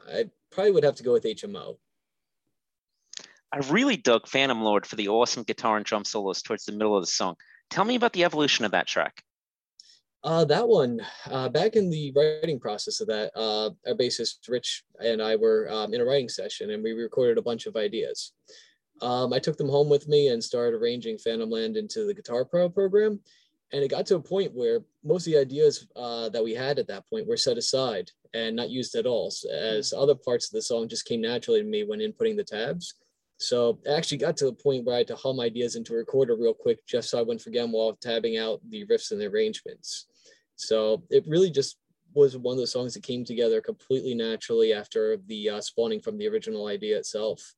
I 0.07 0.25
probably 0.51 0.71
would 0.71 0.83
have 0.83 0.95
to 0.95 1.03
go 1.03 1.13
with 1.13 1.23
HMO. 1.23 1.77
I 3.51 3.57
really 3.69 3.97
dug 3.97 4.27
Phantom 4.27 4.61
Lord 4.61 4.85
for 4.85 4.95
the 4.95 5.09
awesome 5.09 5.43
guitar 5.43 5.77
and 5.77 5.85
drum 5.85 6.03
solos 6.03 6.41
towards 6.41 6.65
the 6.65 6.71
middle 6.71 6.97
of 6.97 7.03
the 7.03 7.07
song. 7.07 7.35
Tell 7.69 7.85
me 7.85 7.95
about 7.95 8.13
the 8.13 8.23
evolution 8.23 8.65
of 8.65 8.71
that 8.71 8.87
track. 8.87 9.23
Uh, 10.23 10.45
that 10.45 10.67
one, 10.67 11.01
uh, 11.29 11.49
back 11.49 11.75
in 11.75 11.89
the 11.89 12.11
writing 12.15 12.59
process 12.59 13.01
of 13.01 13.07
that, 13.07 13.31
uh, 13.35 13.69
our 13.85 13.93
bassist 13.93 14.37
Rich 14.47 14.83
and 14.99 15.21
I 15.21 15.35
were 15.35 15.69
um, 15.69 15.93
in 15.93 16.01
a 16.01 16.05
writing 16.05 16.29
session 16.29 16.71
and 16.71 16.81
we 16.81 16.93
recorded 16.93 17.37
a 17.37 17.41
bunch 17.41 17.65
of 17.65 17.75
ideas. 17.75 18.31
Um, 19.01 19.33
I 19.33 19.39
took 19.39 19.57
them 19.57 19.69
home 19.69 19.89
with 19.89 20.07
me 20.07 20.29
and 20.29 20.41
started 20.41 20.77
arranging 20.77 21.17
Phantom 21.17 21.49
Land 21.49 21.75
into 21.75 22.05
the 22.05 22.13
Guitar 22.13 22.45
Pro 22.45 22.69
program. 22.69 23.19
And 23.73 23.83
it 23.83 23.89
got 23.89 24.05
to 24.05 24.15
a 24.15 24.21
point 24.21 24.53
where 24.53 24.81
most 25.03 25.25
of 25.27 25.33
the 25.33 25.39
ideas 25.39 25.87
uh, 25.95 26.29
that 26.29 26.43
we 26.43 26.53
had 26.53 26.77
at 26.77 26.87
that 26.87 27.09
point 27.09 27.27
were 27.27 27.37
set 27.37 27.57
aside 27.57 28.11
and 28.35 28.55
not 28.55 28.69
used 28.69 28.95
at 28.95 29.07
all, 29.07 29.33
as 29.51 29.93
other 29.93 30.15
parts 30.15 30.47
of 30.47 30.51
the 30.51 30.61
song 30.61 30.87
just 30.87 31.05
came 31.05 31.21
naturally 31.21 31.61
to 31.61 31.67
me 31.67 31.83
when 31.83 31.99
inputting 31.99 32.37
the 32.37 32.43
tabs. 32.43 32.93
So 33.39 33.79
I 33.89 33.93
actually 33.93 34.19
got 34.19 34.37
to 34.37 34.45
the 34.45 34.53
point 34.53 34.85
where 34.85 34.95
I 34.95 34.99
had 34.99 35.07
to 35.07 35.15
hum 35.15 35.39
ideas 35.39 35.75
into 35.75 35.93
a 35.93 35.97
recorder 35.97 36.35
real 36.35 36.53
quick 36.53 36.85
just 36.85 37.09
so 37.09 37.17
I 37.17 37.23
wouldn't 37.23 37.41
forget 37.41 37.63
them 37.63 37.71
while 37.71 37.93
tabbing 37.93 38.37
out 38.37 38.61
the 38.69 38.85
riffs 38.85 39.11
and 39.11 39.19
the 39.19 39.25
arrangements. 39.25 40.05
So 40.55 41.03
it 41.09 41.25
really 41.27 41.49
just 41.49 41.77
was 42.13 42.37
one 42.37 42.53
of 42.53 42.59
the 42.59 42.67
songs 42.67 42.93
that 42.93 43.03
came 43.03 43.25
together 43.25 43.59
completely 43.59 44.13
naturally 44.13 44.71
after 44.71 45.17
the 45.25 45.49
uh, 45.49 45.61
spawning 45.61 45.99
from 45.99 46.17
the 46.17 46.27
original 46.27 46.67
idea 46.67 46.97
itself. 46.97 47.55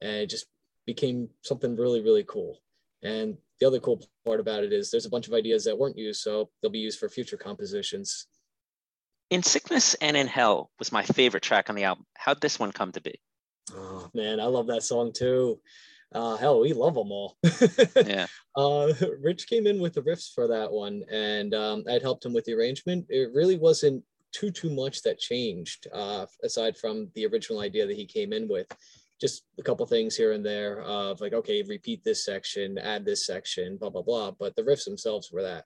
And 0.00 0.16
it 0.16 0.26
just 0.26 0.46
became 0.86 1.28
something 1.42 1.76
really, 1.76 2.02
really 2.02 2.24
cool. 2.24 2.58
And 3.02 3.36
the 3.62 3.68
other 3.68 3.78
cool 3.78 4.02
part 4.24 4.40
about 4.40 4.64
it 4.64 4.72
is 4.72 4.90
there's 4.90 5.06
a 5.06 5.10
bunch 5.10 5.28
of 5.28 5.34
ideas 5.34 5.64
that 5.64 5.78
weren't 5.78 5.96
used, 5.96 6.20
so 6.20 6.50
they'll 6.60 6.70
be 6.70 6.80
used 6.80 6.98
for 6.98 7.08
future 7.08 7.36
compositions. 7.36 8.26
In 9.30 9.44
Sickness 9.44 9.94
and 9.94 10.16
in 10.16 10.26
Hell 10.26 10.70
was 10.80 10.90
my 10.90 11.04
favorite 11.04 11.44
track 11.44 11.70
on 11.70 11.76
the 11.76 11.84
album. 11.84 12.04
How'd 12.14 12.40
this 12.40 12.58
one 12.58 12.72
come 12.72 12.90
to 12.90 13.00
be? 13.00 13.20
Oh 13.72 14.10
man, 14.14 14.40
I 14.40 14.46
love 14.46 14.66
that 14.66 14.82
song 14.82 15.12
too. 15.12 15.60
Uh, 16.12 16.36
hell, 16.36 16.60
we 16.60 16.72
love 16.72 16.94
them 16.94 17.12
all. 17.12 17.38
yeah. 18.04 18.26
Uh, 18.56 18.92
Rich 19.20 19.46
came 19.46 19.68
in 19.68 19.80
with 19.80 19.94
the 19.94 20.02
riffs 20.02 20.34
for 20.34 20.48
that 20.48 20.70
one, 20.70 21.04
and 21.10 21.54
um, 21.54 21.84
I'd 21.88 22.02
helped 22.02 22.26
him 22.26 22.34
with 22.34 22.44
the 22.44 22.54
arrangement. 22.54 23.06
It 23.08 23.30
really 23.32 23.56
wasn't 23.56 24.02
too 24.32 24.50
too 24.50 24.70
much 24.70 25.02
that 25.02 25.20
changed, 25.20 25.86
uh, 25.94 26.26
aside 26.42 26.76
from 26.76 27.10
the 27.14 27.26
original 27.26 27.60
idea 27.60 27.86
that 27.86 27.96
he 27.96 28.06
came 28.06 28.32
in 28.32 28.48
with. 28.48 28.66
Just 29.22 29.44
a 29.60 29.62
couple 29.62 29.86
things 29.86 30.16
here 30.16 30.32
and 30.32 30.44
there 30.44 30.82
of 30.82 31.20
like, 31.20 31.32
okay, 31.32 31.62
repeat 31.62 32.02
this 32.02 32.24
section, 32.24 32.76
add 32.76 33.04
this 33.04 33.24
section, 33.24 33.76
blah 33.76 33.90
blah 33.90 34.02
blah. 34.02 34.32
But 34.32 34.56
the 34.56 34.62
riffs 34.62 34.84
themselves 34.84 35.30
were 35.32 35.42
that. 35.42 35.64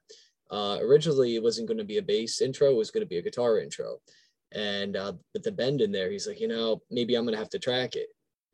Uh, 0.51 0.77
originally, 0.83 1.35
it 1.37 1.43
wasn't 1.43 1.67
going 1.67 1.79
to 1.79 1.85
be 1.85 1.97
a 1.97 2.03
bass 2.03 2.43
intro; 2.43 2.71
it 2.71 2.77
was 2.77 2.91
going 2.91 3.01
to 3.01 3.09
be 3.09 3.17
a 3.17 3.23
guitar 3.23 3.59
intro. 3.59 3.97
And 4.53 4.95
uh, 4.95 5.15
with 5.33 5.43
the 5.43 5.53
bend 5.53 5.81
in 5.81 5.91
there, 5.91 6.11
he's 6.11 6.29
like, 6.29 6.39
you 6.39 6.49
know, 6.49 6.83
maybe 6.91 7.15
I'm 7.15 7.25
going 7.25 7.33
to 7.33 7.39
have 7.39 7.51
to 7.51 7.59
track 7.59 7.97
it 7.97 8.09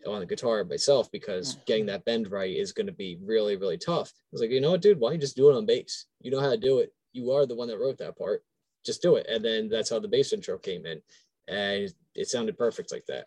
on 0.06 0.20
the 0.20 0.26
guitar 0.26 0.64
myself 0.64 1.10
because 1.10 1.54
mm-hmm. 1.54 1.62
getting 1.66 1.86
that 1.86 2.04
bend 2.04 2.30
right 2.30 2.54
is 2.56 2.72
going 2.72 2.86
to 2.86 2.92
be 2.92 3.18
really, 3.24 3.56
really 3.56 3.78
tough. 3.78 4.10
I 4.14 4.28
was 4.32 4.40
like, 4.40 4.50
you 4.50 4.60
know 4.60 4.70
what, 4.70 4.82
dude, 4.82 4.98
why 4.98 5.08
don't 5.08 5.16
you 5.16 5.20
just 5.20 5.36
do 5.36 5.50
it 5.50 5.56
on 5.56 5.66
bass? 5.66 6.06
You 6.20 6.30
know 6.30 6.40
how 6.40 6.50
to 6.50 6.56
do 6.56 6.78
it. 6.78 6.92
You 7.12 7.32
are 7.32 7.46
the 7.46 7.54
one 7.54 7.68
that 7.68 7.78
wrote 7.78 7.98
that 7.98 8.16
part. 8.16 8.42
Just 8.84 9.02
do 9.02 9.16
it. 9.16 9.26
And 9.28 9.44
then 9.44 9.68
that's 9.68 9.90
how 9.90 9.98
the 9.98 10.08
bass 10.08 10.32
intro 10.32 10.58
came 10.58 10.86
in. 10.86 11.02
And 11.48 11.92
it 12.14 12.28
sounded 12.28 12.58
perfect 12.58 12.92
like 12.92 13.04
that. 13.06 13.26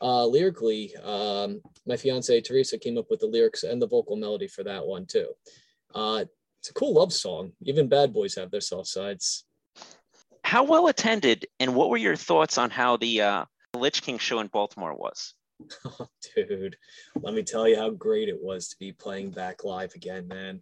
Uh, 0.00 0.26
lyrically, 0.26 0.94
um, 1.02 1.60
my 1.86 1.96
fiance 1.96 2.40
Teresa 2.40 2.78
came 2.78 2.98
up 2.98 3.06
with 3.10 3.20
the 3.20 3.26
lyrics 3.26 3.62
and 3.62 3.80
the 3.80 3.86
vocal 3.86 4.16
melody 4.16 4.46
for 4.46 4.62
that 4.62 4.86
one 4.86 5.06
too. 5.06 5.28
Uh, 5.94 6.24
it's 6.60 6.70
a 6.70 6.74
cool 6.74 6.94
love 6.94 7.12
song. 7.12 7.52
Even 7.62 7.88
bad 7.88 8.12
boys 8.12 8.34
have 8.34 8.50
their 8.50 8.60
soft 8.60 8.88
sides. 8.88 9.44
How 10.44 10.64
well 10.64 10.88
attended, 10.88 11.46
and 11.58 11.74
what 11.74 11.90
were 11.90 11.96
your 11.96 12.16
thoughts 12.16 12.58
on 12.58 12.70
how 12.70 12.96
the 12.96 13.22
uh, 13.22 13.44
Lich 13.74 14.02
King 14.02 14.18
show 14.18 14.40
in 14.40 14.46
Baltimore 14.48 14.94
was? 14.94 15.34
Oh, 15.84 16.06
dude, 16.36 16.76
let 17.20 17.34
me 17.34 17.42
tell 17.42 17.66
you 17.66 17.76
how 17.76 17.90
great 17.90 18.28
it 18.28 18.40
was 18.40 18.68
to 18.68 18.76
be 18.78 18.92
playing 18.92 19.30
back 19.30 19.64
live 19.64 19.94
again, 19.94 20.28
man. 20.28 20.60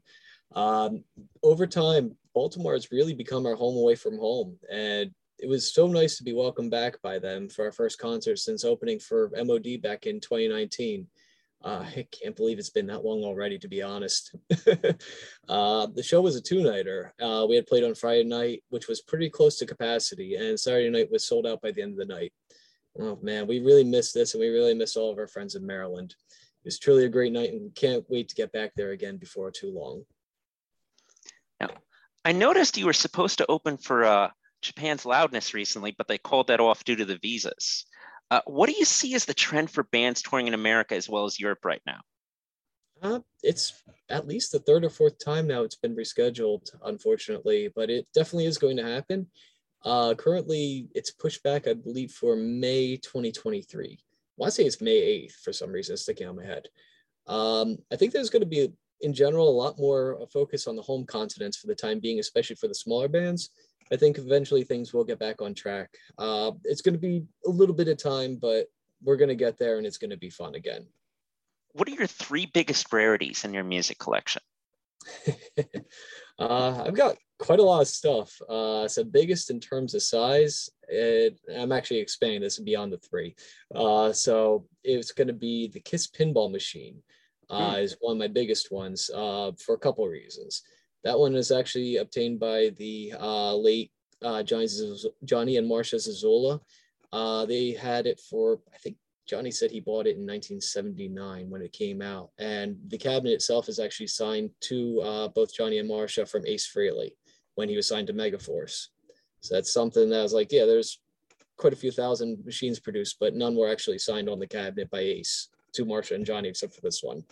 Um, 0.55 1.05
over 1.43 1.67
time, 1.67 2.17
Baltimore 2.35 2.75
has 2.75 2.93
really 2.93 3.15
become 3.15 3.47
our 3.47 3.57
home 3.57 3.77
away 3.77 3.95
from 3.95 4.19
home, 4.19 4.57
and 4.71 5.11
it 5.39 5.49
was 5.49 5.73
so 5.73 5.87
nice 5.87 6.17
to 6.17 6.25
be 6.25 6.33
welcomed 6.33 6.71
back 6.71 7.01
by 7.03 7.19
them 7.19 7.49
for 7.49 7.65
our 7.65 7.73
first 7.73 7.99
concert 7.99 8.39
since 8.39 8.65
opening 8.65 8.99
for 8.99 9.31
MOD 9.37 9.83
back 9.83 10.07
in 10.07 10.21
2019. 10.21 11.07
Uh, 11.65 11.85
I 11.97 12.07
can't 12.11 12.37
believe 12.37 12.59
it's 12.59 12.71
been 12.71 12.87
that 12.89 13.05
long 13.05 13.25
already, 13.25 13.59
to 13.59 13.69
be 13.69 13.83
honest. 13.83 14.35
uh, 15.49 15.87
the 15.95 16.03
show 16.03 16.21
was 16.21 16.37
a 16.37 16.41
two 16.41 16.63
nighter. 16.63 17.15
Uh, 17.21 17.47
we 17.49 17.57
had 17.57 17.67
played 17.67 17.85
on 17.85 17.95
Friday 17.95 18.25
night, 18.25 18.63
which 18.69 18.87
was 18.87 19.01
pretty 19.01 19.31
close 19.31 19.59
to 19.59 19.67
capacity, 19.67 20.35
and 20.35 20.61
Saturday 20.61 20.91
night 20.91 21.11
was 21.11 21.27
sold 21.27 21.47
out 21.47 21.63
by 21.63 21.71
the 21.71 21.81
end 21.81 21.93
of 21.93 22.07
the 22.07 22.15
night. 22.15 22.33
Oh 22.99 23.19
man, 23.23 23.47
we 23.47 23.61
really 23.61 23.83
miss 23.83 24.13
this, 24.13 24.35
and 24.35 24.43
we 24.43 24.49
really 24.49 24.75
miss 24.75 24.95
all 24.95 25.11
of 25.11 25.19
our 25.19 25.27
friends 25.27 25.55
in 25.55 25.67
Maryland. 25.67 26.15
It 26.31 26.67
was 26.67 26.79
truly 26.79 27.07
a 27.07 27.09
great 27.09 27.33
night, 27.33 27.53
and 27.53 27.63
we 27.63 27.71
can't 27.71 28.05
wait 28.11 28.29
to 28.29 28.35
get 28.35 28.53
back 28.53 28.73
there 28.77 28.91
again 28.91 29.17
before 29.17 29.51
too 29.51 29.71
long. 29.71 30.05
Now, 31.61 31.71
I 32.27 32.33
noticed 32.33 32.77
you 32.77 32.87
were 32.87 32.93
supposed 32.93 33.39
to 33.39 33.47
open 33.49 33.79
for 33.79 34.05
uh, 34.05 34.31
Japan's 34.65 35.05
Loudness 35.05 35.55
recently, 35.55 35.95
but 35.97 36.09
they 36.09 36.19
called 36.19 36.49
that 36.49 36.61
off 36.61 36.85
due 36.85 36.97
to 36.97 37.05
the 37.05 37.19
visas. 37.19 37.85
Uh, 38.31 38.41
what 38.47 38.69
do 38.69 38.75
you 38.77 38.85
see 38.85 39.15
as 39.15 39.27
the 39.27 39.35
trend 39.35 39.71
for 39.71 39.85
bands 39.85 40.23
touring 40.23 40.49
in 40.49 40.55
America 40.55 40.97
as 40.97 41.09
well 41.09 41.25
as 41.25 41.39
Europe 41.39 41.65
right 41.65 41.83
now? 41.87 42.01
Uh, 43.03 43.21
it's 43.43 43.83
at 44.09 44.27
least 44.27 44.51
the 44.51 44.59
third 44.61 44.85
or 44.85 44.91
fourth 44.91 45.23
time 45.23 45.47
now 45.47 45.63
it's 45.63 45.77
been 45.77 45.95
rescheduled, 45.95 46.71
unfortunately, 46.85 47.71
but 47.77 47.91
it 47.91 48.07
definitely 48.15 48.47
is 48.47 48.59
going 48.59 48.77
to 48.79 48.83
happen. 48.83 49.27
Uh, 49.85 50.15
currently, 50.15 50.89
it's 50.95 51.11
pushed 51.11 51.43
back, 51.43 51.69
I 51.69 51.75
believe, 51.75 52.13
for 52.13 52.35
May 52.35 52.97
2023. 52.97 53.87
I 53.87 53.99
want 54.37 54.49
to 54.49 54.55
say 54.55 54.65
it's 54.65 54.81
May 54.81 55.27
8th 55.27 55.33
for 55.33 55.53
some 55.53 55.71
reason, 55.71 55.97
sticking 55.97 56.27
out 56.27 56.37
my 56.37 56.45
head. 56.45 56.67
Um, 57.27 57.77
I 57.93 57.97
think 57.97 58.13
there's 58.13 58.31
going 58.31 58.43
to 58.43 58.49
be, 58.49 58.73
in 59.03 59.13
general, 59.13 59.49
a 59.49 59.61
lot 59.63 59.79
more 59.79 60.27
focus 60.33 60.67
on 60.67 60.75
the 60.75 60.83
home 60.83 61.05
continents 61.05 61.59
for 61.59 61.67
the 61.67 61.75
time 61.75 62.01
being, 62.01 62.21
especially 62.21 62.57
for 62.57 62.69
the 62.69 62.75
smaller 62.75 63.09
bands. 63.09 63.51
I 63.93 63.97
think 63.97 64.19
eventually 64.19 64.65
things 64.65 64.93
will 64.93 65.05
get 65.05 65.19
back 65.19 65.43
on 65.43 65.55
track. 65.55 65.91
Uh, 66.19 66.53
it's 66.65 66.81
going 66.81 66.95
to 66.95 66.99
be 66.99 67.25
a 67.47 67.51
little 67.51 67.75
bit 67.75 67.89
of 67.89 67.97
time, 67.99 68.37
but 68.37 68.67
we're 69.03 69.17
going 69.17 69.29
to 69.29 69.35
get 69.35 69.59
there 69.59 69.79
and 69.79 69.87
it's 69.87 69.99
going 69.99 70.11
to 70.11 70.17
be 70.17 70.31
fun 70.31 70.55
again. 70.55 70.87
What 71.73 71.89
are 71.89 71.93
your 71.93 72.07
three 72.07 72.47
biggest 72.47 72.93
rarities 72.93 73.45
in 73.45 73.53
your 73.53 73.65
music 73.65 73.99
collection? 73.99 74.43
uh, 76.39 76.85
I've 76.85 76.97
got 76.97 77.17
quite 77.39 77.59
a 77.59 77.65
lot 77.65 77.83
of 77.83 77.89
stuff. 77.89 78.41
Uh, 78.49 78.89
so 78.89 79.05
biggest 79.05 79.51
in 79.51 79.61
terms 79.61 79.95
of 79.95 80.03
size, 80.03 80.71
it, 80.89 81.39
I'm 81.55 81.73
actually 81.73 81.99
expanding 81.99 82.41
this 82.41 82.59
beyond 82.59 82.93
the 82.93 82.99
three. 82.99 83.35
Uh, 83.75 84.13
so 84.13 84.67
it's 84.83 85.13
going 85.13 85.29
to 85.29 85.35
be 85.35 85.69
the 85.69 85.81
Kiss 85.81 86.07
pinball 86.07 86.51
machine. 86.51 87.03
Uh, 87.51 87.73
hmm. 87.73 87.81
Is 87.81 87.97
one 88.01 88.13
of 88.13 88.19
my 88.19 88.29
biggest 88.29 88.73
ones 88.73 89.11
uh, 89.15 89.53
for 89.59 89.75
a 89.75 89.79
couple 89.79 90.05
of 90.05 90.11
reasons. 90.11 90.63
That 91.05 91.19
one 91.19 91.35
is 91.35 91.51
actually 91.51 91.97
obtained 91.97 92.41
by 92.41 92.71
the 92.79 93.15
uh, 93.19 93.55
late 93.55 93.93
uh, 94.23 94.43
Johnny, 94.43 94.67
Johnny 95.25 95.57
and 95.59 95.71
Marsha 95.71 95.97
Zazula. 95.97 96.61
Uh, 97.13 97.47
they 97.47 97.73
had 97.73 98.07
it 98.07 98.21
for, 98.21 98.61
I 98.73 98.79
think 98.79 98.97
Johnny 99.27 99.51
said 99.51 99.71
he 99.71 99.81
bought 99.81 100.07
it 100.07 100.17
in 100.17 100.27
1979 100.27 101.49
when 101.49 101.63
it 101.63 101.73
came 101.73 102.03
out. 102.03 102.31
And 102.39 102.77
the 102.89 102.99
cabinet 102.99 103.33
itself 103.33 103.69
is 103.69 103.79
actually 103.79 104.09
signed 104.09 104.51
to 104.63 105.01
uh, 105.01 105.29
both 105.29 105.55
Johnny 105.55 105.79
and 105.79 105.89
Marsha 105.89 106.29
from 106.29 106.47
Ace 106.47 106.71
Frehley 106.71 107.11
when 107.55 107.69
he 107.69 107.77
was 107.77 107.89
signed 107.89 108.07
to 108.09 108.13
Megaforce. 108.13 108.89
So 109.41 109.55
that's 109.55 109.73
something 109.73 110.09
that 110.09 110.21
I 110.21 110.23
was 110.23 110.33
like, 110.33 110.53
yeah, 110.53 110.65
there's 110.65 111.01
quite 111.57 111.73
a 111.73 111.77
few 111.77 111.91
thousand 111.91 112.45
machines 112.45 112.81
produced, 112.81 113.17
but 113.21 113.35
none 113.35 113.55
were 113.55 113.71
actually 113.71 113.99
signed 113.99 114.29
on 114.29 114.39
the 114.39 114.47
cabinet 114.47 114.91
by 114.91 115.01
Ace 115.01 115.49
to 115.75 115.85
Marsha 115.85 116.15
and 116.15 116.27
Johnny, 116.27 116.49
except 116.49 116.75
for 116.75 116.81
this 116.81 117.03
one. 117.03 117.25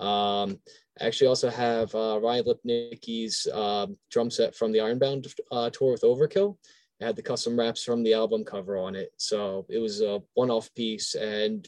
Um, 0.00 0.58
I 1.00 1.06
actually 1.06 1.28
also 1.28 1.50
have 1.50 1.94
uh, 1.94 2.18
Ron 2.22 2.42
Lipnicki's 2.42 3.46
uh, 3.52 3.86
drum 4.10 4.30
set 4.30 4.54
from 4.54 4.72
the 4.72 4.80
Ironbound 4.80 5.32
uh, 5.52 5.70
tour 5.70 5.92
with 5.92 6.02
Overkill. 6.02 6.56
It 6.98 7.04
had 7.04 7.16
the 7.16 7.22
custom 7.22 7.58
wraps 7.58 7.84
from 7.84 8.02
the 8.02 8.14
album 8.14 8.44
cover 8.44 8.76
on 8.76 8.94
it. 8.94 9.10
So 9.16 9.66
it 9.68 9.78
was 9.78 10.02
a 10.02 10.22
one-off 10.34 10.72
piece. 10.74 11.14
And 11.14 11.66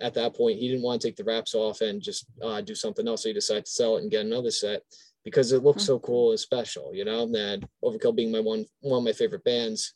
at 0.00 0.14
that 0.14 0.36
point, 0.36 0.58
he 0.58 0.68
didn't 0.68 0.82
want 0.82 1.00
to 1.00 1.08
take 1.08 1.16
the 1.16 1.24
wraps 1.24 1.54
off 1.54 1.80
and 1.80 2.02
just 2.02 2.26
uh, 2.42 2.60
do 2.60 2.74
something 2.74 3.06
else. 3.08 3.22
So 3.22 3.28
he 3.28 3.32
decided 3.32 3.66
to 3.66 3.72
sell 3.72 3.96
it 3.96 4.02
and 4.02 4.10
get 4.10 4.24
another 4.26 4.50
set 4.50 4.82
because 5.24 5.52
it 5.52 5.62
looks 5.62 5.84
so 5.84 5.98
hmm. 5.98 6.04
cool 6.04 6.30
and 6.30 6.40
special, 6.40 6.94
you 6.94 7.04
know, 7.04 7.30
and 7.34 7.66
Overkill 7.84 8.16
being 8.16 8.32
my 8.32 8.40
one, 8.40 8.64
one 8.80 8.98
of 8.98 9.04
my 9.04 9.12
favorite 9.12 9.44
bands, 9.44 9.92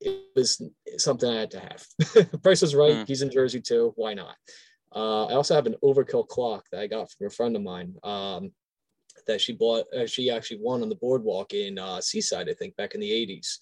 it 0.00 0.24
was 0.34 0.60
something 0.96 1.28
I 1.28 1.40
had 1.40 1.50
to 1.52 1.60
have. 1.60 2.42
Price 2.42 2.62
was 2.62 2.74
right. 2.74 2.96
Mm. 2.96 3.06
He's 3.06 3.22
in 3.22 3.30
Jersey 3.30 3.60
too. 3.60 3.92
Why 3.94 4.14
not? 4.14 4.34
Uh, 4.94 5.26
I 5.26 5.34
also 5.34 5.54
have 5.54 5.66
an 5.66 5.76
overkill 5.82 6.28
clock 6.28 6.66
that 6.70 6.80
I 6.80 6.86
got 6.86 7.10
from 7.10 7.26
a 7.26 7.30
friend 7.30 7.56
of 7.56 7.62
mine 7.62 7.94
um, 8.02 8.52
that 9.26 9.40
she 9.40 9.52
bought. 9.52 9.86
Uh, 9.94 10.06
she 10.06 10.30
actually 10.30 10.58
won 10.60 10.82
on 10.82 10.88
the 10.88 10.94
boardwalk 10.94 11.54
in 11.54 11.78
uh, 11.78 12.00
Seaside, 12.00 12.48
I 12.48 12.54
think, 12.54 12.76
back 12.76 12.94
in 12.94 13.00
the 13.00 13.10
80s. 13.10 13.58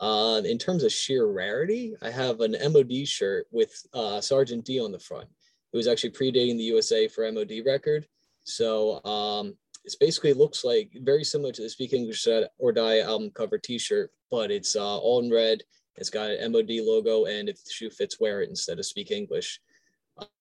Uh, 0.00 0.42
in 0.44 0.58
terms 0.58 0.82
of 0.82 0.92
sheer 0.92 1.26
rarity, 1.26 1.94
I 2.02 2.10
have 2.10 2.40
an 2.40 2.56
MOD 2.72 3.06
shirt 3.06 3.46
with 3.50 3.74
uh, 3.92 4.20
Sergeant 4.20 4.64
D 4.64 4.80
on 4.80 4.92
the 4.92 4.98
front. 4.98 5.28
It 5.72 5.76
was 5.76 5.86
actually 5.86 6.10
predating 6.10 6.56
the 6.56 6.64
USA 6.64 7.08
for 7.08 7.30
MOD 7.30 7.52
record. 7.64 8.06
So 8.44 9.04
um, 9.04 9.56
it 9.84 9.94
basically 10.00 10.32
looks 10.32 10.64
like 10.64 10.90
very 11.02 11.24
similar 11.24 11.52
to 11.52 11.62
the 11.62 11.68
Speak 11.68 11.92
English 11.92 12.26
or 12.58 12.72
Die 12.72 13.00
album 13.00 13.30
cover 13.30 13.58
T-shirt, 13.58 14.10
but 14.30 14.50
it's 14.50 14.76
uh, 14.76 14.98
all 14.98 15.22
in 15.22 15.30
red. 15.30 15.62
It's 15.96 16.10
got 16.10 16.30
an 16.30 16.52
MOD 16.52 16.70
logo, 16.82 17.26
and 17.26 17.48
if 17.48 17.62
the 17.64 17.70
shoe 17.70 17.90
fits, 17.90 18.18
wear 18.18 18.42
it 18.42 18.48
instead 18.48 18.78
of 18.78 18.86
Speak 18.86 19.10
English. 19.10 19.60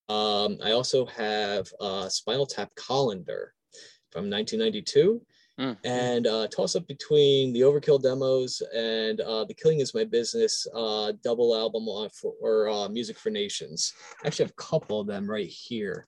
Um, 0.10 0.58
I 0.63 0.72
also 0.72 1.06
have 1.06 1.68
a 1.80 2.10
Spinal 2.10 2.46
Tap 2.46 2.70
colander 2.75 3.53
from 4.12 4.30
1992. 4.30 5.22
Mm. 5.60 5.77
and 5.84 6.25
uh, 6.25 6.48
toss 6.48 6.75
up 6.75 6.88
between 6.88 7.53
the 7.53 7.62
Overkill 7.62 8.01
demos 8.01 8.60
and 8.75 9.22
uh, 9.22 9.46
the 9.46 9.53
Killing 9.53 9.82
Is 9.82 9.94
My 9.94 10.03
Business 10.03 10.65
uh, 10.74 11.12
double 11.24 11.56
album 11.56 11.88
on 11.88 12.10
for, 12.10 12.34
or 12.42 12.70
uh, 12.70 12.89
Music 12.89 13.20
for 13.20 13.30
Nations. 13.30 13.94
I 14.24 14.27
actually 14.27 14.46
have 14.46 14.53
a 14.58 14.63
couple 14.63 15.00
of 15.00 15.06
them 15.06 15.30
right 15.30 15.48
here 15.48 16.08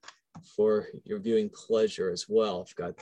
for 0.55 0.88
your 1.03 1.19
viewing 1.19 1.50
pleasure 1.50 2.10
as 2.10 2.25
well. 2.27 2.65
I've 2.67 2.75
got 2.75 2.95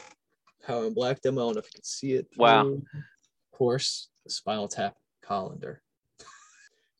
Power 0.65 0.85
in 0.85 0.93
Black 0.93 1.21
demo. 1.21 1.43
I 1.43 1.45
don't 1.45 1.55
know 1.55 1.59
if 1.59 1.67
you 1.67 1.75
can 1.75 1.83
see 1.83 2.13
it. 2.13 2.27
Wow. 2.37 2.63
through. 2.63 2.73
Of 2.93 3.57
course, 3.57 4.09
the 4.25 4.31
Spinal 4.31 4.67
Tap 4.67 4.95
Colander. 5.21 5.81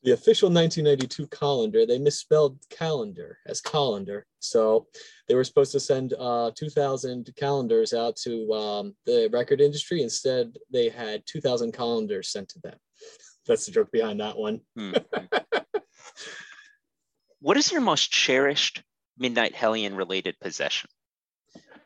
The 0.03 0.11
official 0.11 0.49
1992 0.49 1.27
calendar, 1.27 1.85
they 1.85 1.97
misspelled 1.97 2.59
calendar 2.69 3.37
as 3.45 3.61
colander. 3.61 4.25
So 4.39 4.87
they 5.29 5.35
were 5.35 5.45
supposed 5.45 5.71
to 5.71 5.79
send 5.79 6.13
uh, 6.19 6.51
2,000 6.55 7.33
calendars 7.37 7.93
out 7.93 8.17
to 8.17 8.51
um, 8.53 8.95
the 9.05 9.29
record 9.31 9.61
industry. 9.61 10.01
Instead, 10.01 10.57
they 10.71 10.89
had 10.89 11.25
2,000 11.25 11.71
calendars 11.71 12.31
sent 12.31 12.49
to 12.49 12.59
them. 12.59 12.75
That's 13.47 13.65
the 13.65 13.71
joke 13.71 13.91
behind 13.93 14.19
that 14.19 14.37
one. 14.37 14.59
Hmm. 14.75 14.91
what 17.39 17.55
is 17.55 17.71
your 17.71 17.81
most 17.81 18.11
cherished 18.11 18.83
Midnight 19.17 19.55
Hellion 19.55 19.95
related 19.95 20.37
possession? 20.41 20.89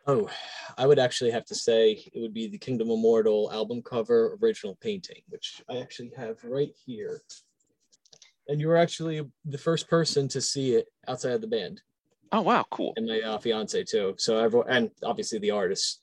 Oh, 0.07 0.29
I 0.75 0.87
would 0.87 0.99
actually 0.99 1.31
have 1.31 1.45
to 1.45 1.55
say 1.55 2.03
it 2.13 2.19
would 2.19 2.33
be 2.33 2.47
the 2.47 2.57
Kingdom 2.57 2.89
Immortal 2.89 3.51
album 3.51 3.81
cover 3.83 4.37
original 4.41 4.75
painting, 4.81 5.21
which 5.27 5.61
I 5.69 5.77
actually 5.77 6.13
have 6.15 6.37
right 6.43 6.71
here. 6.85 7.21
And 8.49 8.61
you 8.61 8.67
were 8.67 8.77
actually 8.77 9.21
the 9.45 9.57
first 9.57 9.89
person 9.89 10.27
to 10.29 10.41
see 10.41 10.75
it 10.75 10.87
outside 11.07 11.33
of 11.33 11.41
the 11.41 11.47
band, 11.47 11.81
Oh 12.31 12.41
wow, 12.41 12.65
cool. 12.71 12.93
and 12.95 13.05
my 13.07 13.19
uh, 13.21 13.37
fiance 13.39 13.83
too. 13.83 14.15
So 14.17 14.37
everyone, 14.39 14.69
and 14.69 14.91
obviously 15.03 15.39
the 15.39 15.51
artists. 15.51 15.99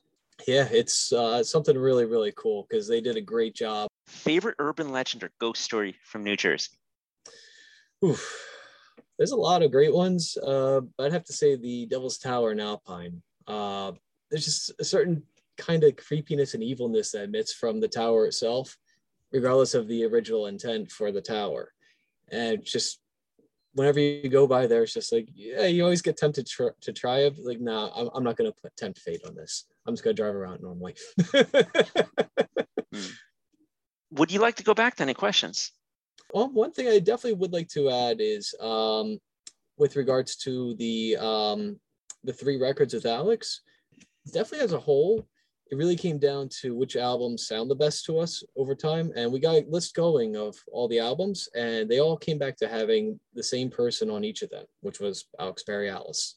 Yeah, 0.48 0.68
it's 0.70 1.12
uh, 1.12 1.44
something 1.44 1.78
really, 1.78 2.04
really 2.06 2.32
cool 2.36 2.66
because 2.68 2.88
they 2.88 3.00
did 3.00 3.16
a 3.16 3.20
great 3.20 3.54
job. 3.54 3.88
Favorite 4.08 4.56
urban 4.58 4.90
legend 4.90 5.22
or 5.22 5.30
ghost 5.40 5.62
story 5.62 5.96
from 6.04 6.24
New 6.24 6.36
Jersey? 6.36 6.70
Oof. 8.04 8.50
There's 9.16 9.30
a 9.30 9.36
lot 9.36 9.62
of 9.62 9.70
great 9.70 9.94
ones. 9.94 10.36
Uh, 10.36 10.80
I'd 10.98 11.12
have 11.12 11.24
to 11.26 11.32
say 11.32 11.54
the 11.56 11.86
Devil's 11.86 12.18
Tower 12.18 12.50
in 12.52 12.58
Alpine. 12.60 13.22
Uh, 13.46 13.92
there's 14.30 14.44
just 14.44 14.72
a 14.80 14.84
certain 14.84 15.22
kind 15.56 15.84
of 15.84 15.94
creepiness 15.96 16.54
and 16.54 16.62
evilness 16.64 17.12
that 17.12 17.24
emits 17.24 17.52
from 17.52 17.80
the 17.80 17.86
tower 17.88 18.26
itself, 18.26 18.76
regardless 19.32 19.74
of 19.74 19.86
the 19.86 20.04
original 20.04 20.46
intent 20.46 20.90
for 20.90 21.12
the 21.12 21.22
tower. 21.22 21.70
And 22.30 22.64
just 22.64 23.00
whenever 23.74 24.00
you 24.00 24.28
go 24.28 24.46
by 24.46 24.66
there, 24.66 24.82
it's 24.82 24.94
just 24.94 25.12
like, 25.12 25.28
yeah, 25.34 25.66
you 25.66 25.82
always 25.82 26.02
get 26.02 26.16
tempted 26.16 26.46
tr- 26.46 26.68
to 26.80 26.92
try 26.92 27.20
it. 27.20 27.34
Like, 27.38 27.60
nah, 27.60 27.90
I'm, 27.94 28.08
I'm 28.14 28.24
not 28.24 28.36
going 28.36 28.50
to 28.50 28.70
tempt 28.76 28.98
fate 29.00 29.22
on 29.26 29.34
this. 29.34 29.66
I'm 29.86 29.94
just 29.94 30.04
going 30.04 30.16
to 30.16 30.22
drive 30.22 30.34
around 30.34 30.62
normally. 30.62 30.94
Would 34.12 34.30
you 34.30 34.40
like 34.40 34.56
to 34.56 34.64
go 34.64 34.74
back 34.74 34.96
to 34.96 35.02
any 35.02 35.14
questions? 35.14 35.72
Well, 36.32 36.48
one 36.50 36.72
thing 36.72 36.88
I 36.88 36.98
definitely 37.00 37.34
would 37.34 37.52
like 37.52 37.68
to 37.70 37.90
add 37.90 38.18
is 38.20 38.54
um, 38.60 39.18
with 39.76 39.96
regards 39.96 40.36
to 40.36 40.74
the 40.76 41.16
um, 41.16 41.80
the 42.22 42.32
three 42.32 42.56
records 42.60 42.94
with 42.94 43.06
Alex, 43.06 43.60
definitely 44.32 44.64
as 44.64 44.72
a 44.72 44.78
whole, 44.78 45.26
it 45.70 45.76
really 45.76 45.96
came 45.96 46.18
down 46.18 46.48
to 46.60 46.74
which 46.74 46.94
albums 46.96 47.46
sound 47.46 47.70
the 47.70 47.74
best 47.74 48.04
to 48.04 48.18
us 48.18 48.44
over 48.56 48.74
time. 48.74 49.10
And 49.16 49.32
we 49.32 49.40
got 49.40 49.54
a 49.56 49.64
list 49.68 49.94
going 49.94 50.36
of 50.36 50.54
all 50.70 50.88
the 50.88 50.98
albums, 50.98 51.48
and 51.56 51.88
they 51.88 52.00
all 52.00 52.16
came 52.16 52.38
back 52.38 52.56
to 52.58 52.68
having 52.68 53.18
the 53.34 53.42
same 53.42 53.70
person 53.70 54.10
on 54.10 54.24
each 54.24 54.42
of 54.42 54.50
them, 54.50 54.66
which 54.82 55.00
was 55.00 55.26
Alex 55.40 55.62
Perialas. 55.66 56.34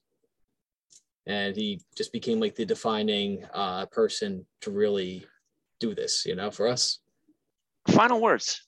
And 1.26 1.56
he 1.58 1.82
just 1.96 2.14
became 2.14 2.40
like 2.40 2.56
the 2.56 2.66
defining 2.66 3.44
uh, 3.54 3.86
person 3.88 4.46
to 4.62 4.72
really 4.72 5.26
do 5.80 5.94
this, 5.94 6.26
you 6.26 6.36
know, 6.36 6.50
for 6.50 6.68
us 6.68 7.00
Final 7.90 8.22
words. 8.22 8.62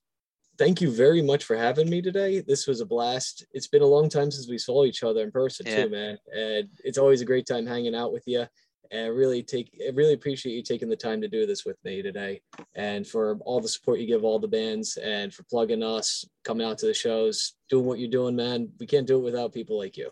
thank 0.57 0.81
you 0.81 0.91
very 0.91 1.21
much 1.21 1.45
for 1.45 1.55
having 1.55 1.89
me 1.89 2.01
today. 2.01 2.41
This 2.41 2.67
was 2.67 2.81
a 2.81 2.85
blast. 2.85 3.45
It's 3.53 3.67
been 3.67 3.81
a 3.81 3.85
long 3.87 4.09
time 4.09 4.29
since 4.29 4.47
we 4.49 4.57
saw 4.57 4.83
each 4.85 5.03
other 5.03 5.21
in 5.23 5.31
person 5.31 5.65
Yeah. 5.65 5.83
too, 5.85 5.89
man. 5.89 6.17
And 6.35 6.67
it's 6.83 6.97
always 6.97 7.21
a 7.21 7.25
great 7.25 7.47
time 7.47 7.65
hanging 7.65 7.95
out 7.95 8.11
with 8.11 8.23
you. 8.27 8.45
And 8.91 9.15
really 9.15 9.43
take 9.43 9.69
I 9.85 9.91
really 9.91 10.13
appreciate 10.13 10.53
you 10.53 10.63
taking 10.63 10.89
the 10.89 10.95
time 10.95 11.21
to 11.21 11.27
do 11.27 11.45
this 11.45 11.63
with 11.63 11.77
me 11.83 12.01
today. 12.01 12.41
And 12.75 13.05
for 13.05 13.37
all 13.41 13.61
the 13.61 13.67
support 13.67 13.99
you 13.99 14.07
give 14.07 14.23
all 14.23 14.39
the 14.39 14.47
bands 14.47 14.97
and 14.97 15.33
for 15.33 15.43
plugging 15.43 15.83
us, 15.83 16.25
coming 16.43 16.65
out 16.65 16.79
to 16.79 16.87
the 16.87 16.93
shows, 16.93 17.53
doing 17.69 17.85
what 17.85 17.99
you're 17.99 18.09
doing, 18.09 18.35
man. 18.35 18.69
We 18.79 18.87
can't 18.87 19.07
do 19.07 19.17
it 19.17 19.23
without 19.23 19.53
people 19.53 19.77
like 19.77 19.95
you. 19.95 20.09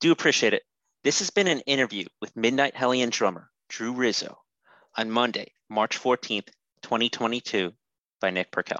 Do 0.00 0.12
appreciate 0.12 0.52
it. 0.52 0.62
This 1.04 1.20
has 1.20 1.30
been 1.30 1.48
an 1.48 1.60
interview 1.60 2.04
with 2.20 2.36
Midnight 2.36 2.76
Hellion 2.76 3.10
drummer 3.10 3.50
Drew 3.68 3.92
Rizzo 3.92 4.38
on 4.96 5.10
Monday, 5.10 5.52
March 5.70 6.00
14th, 6.00 6.48
2022 6.82 7.72
by 8.20 8.30
Nick 8.30 8.52
Perkel. 8.52 8.78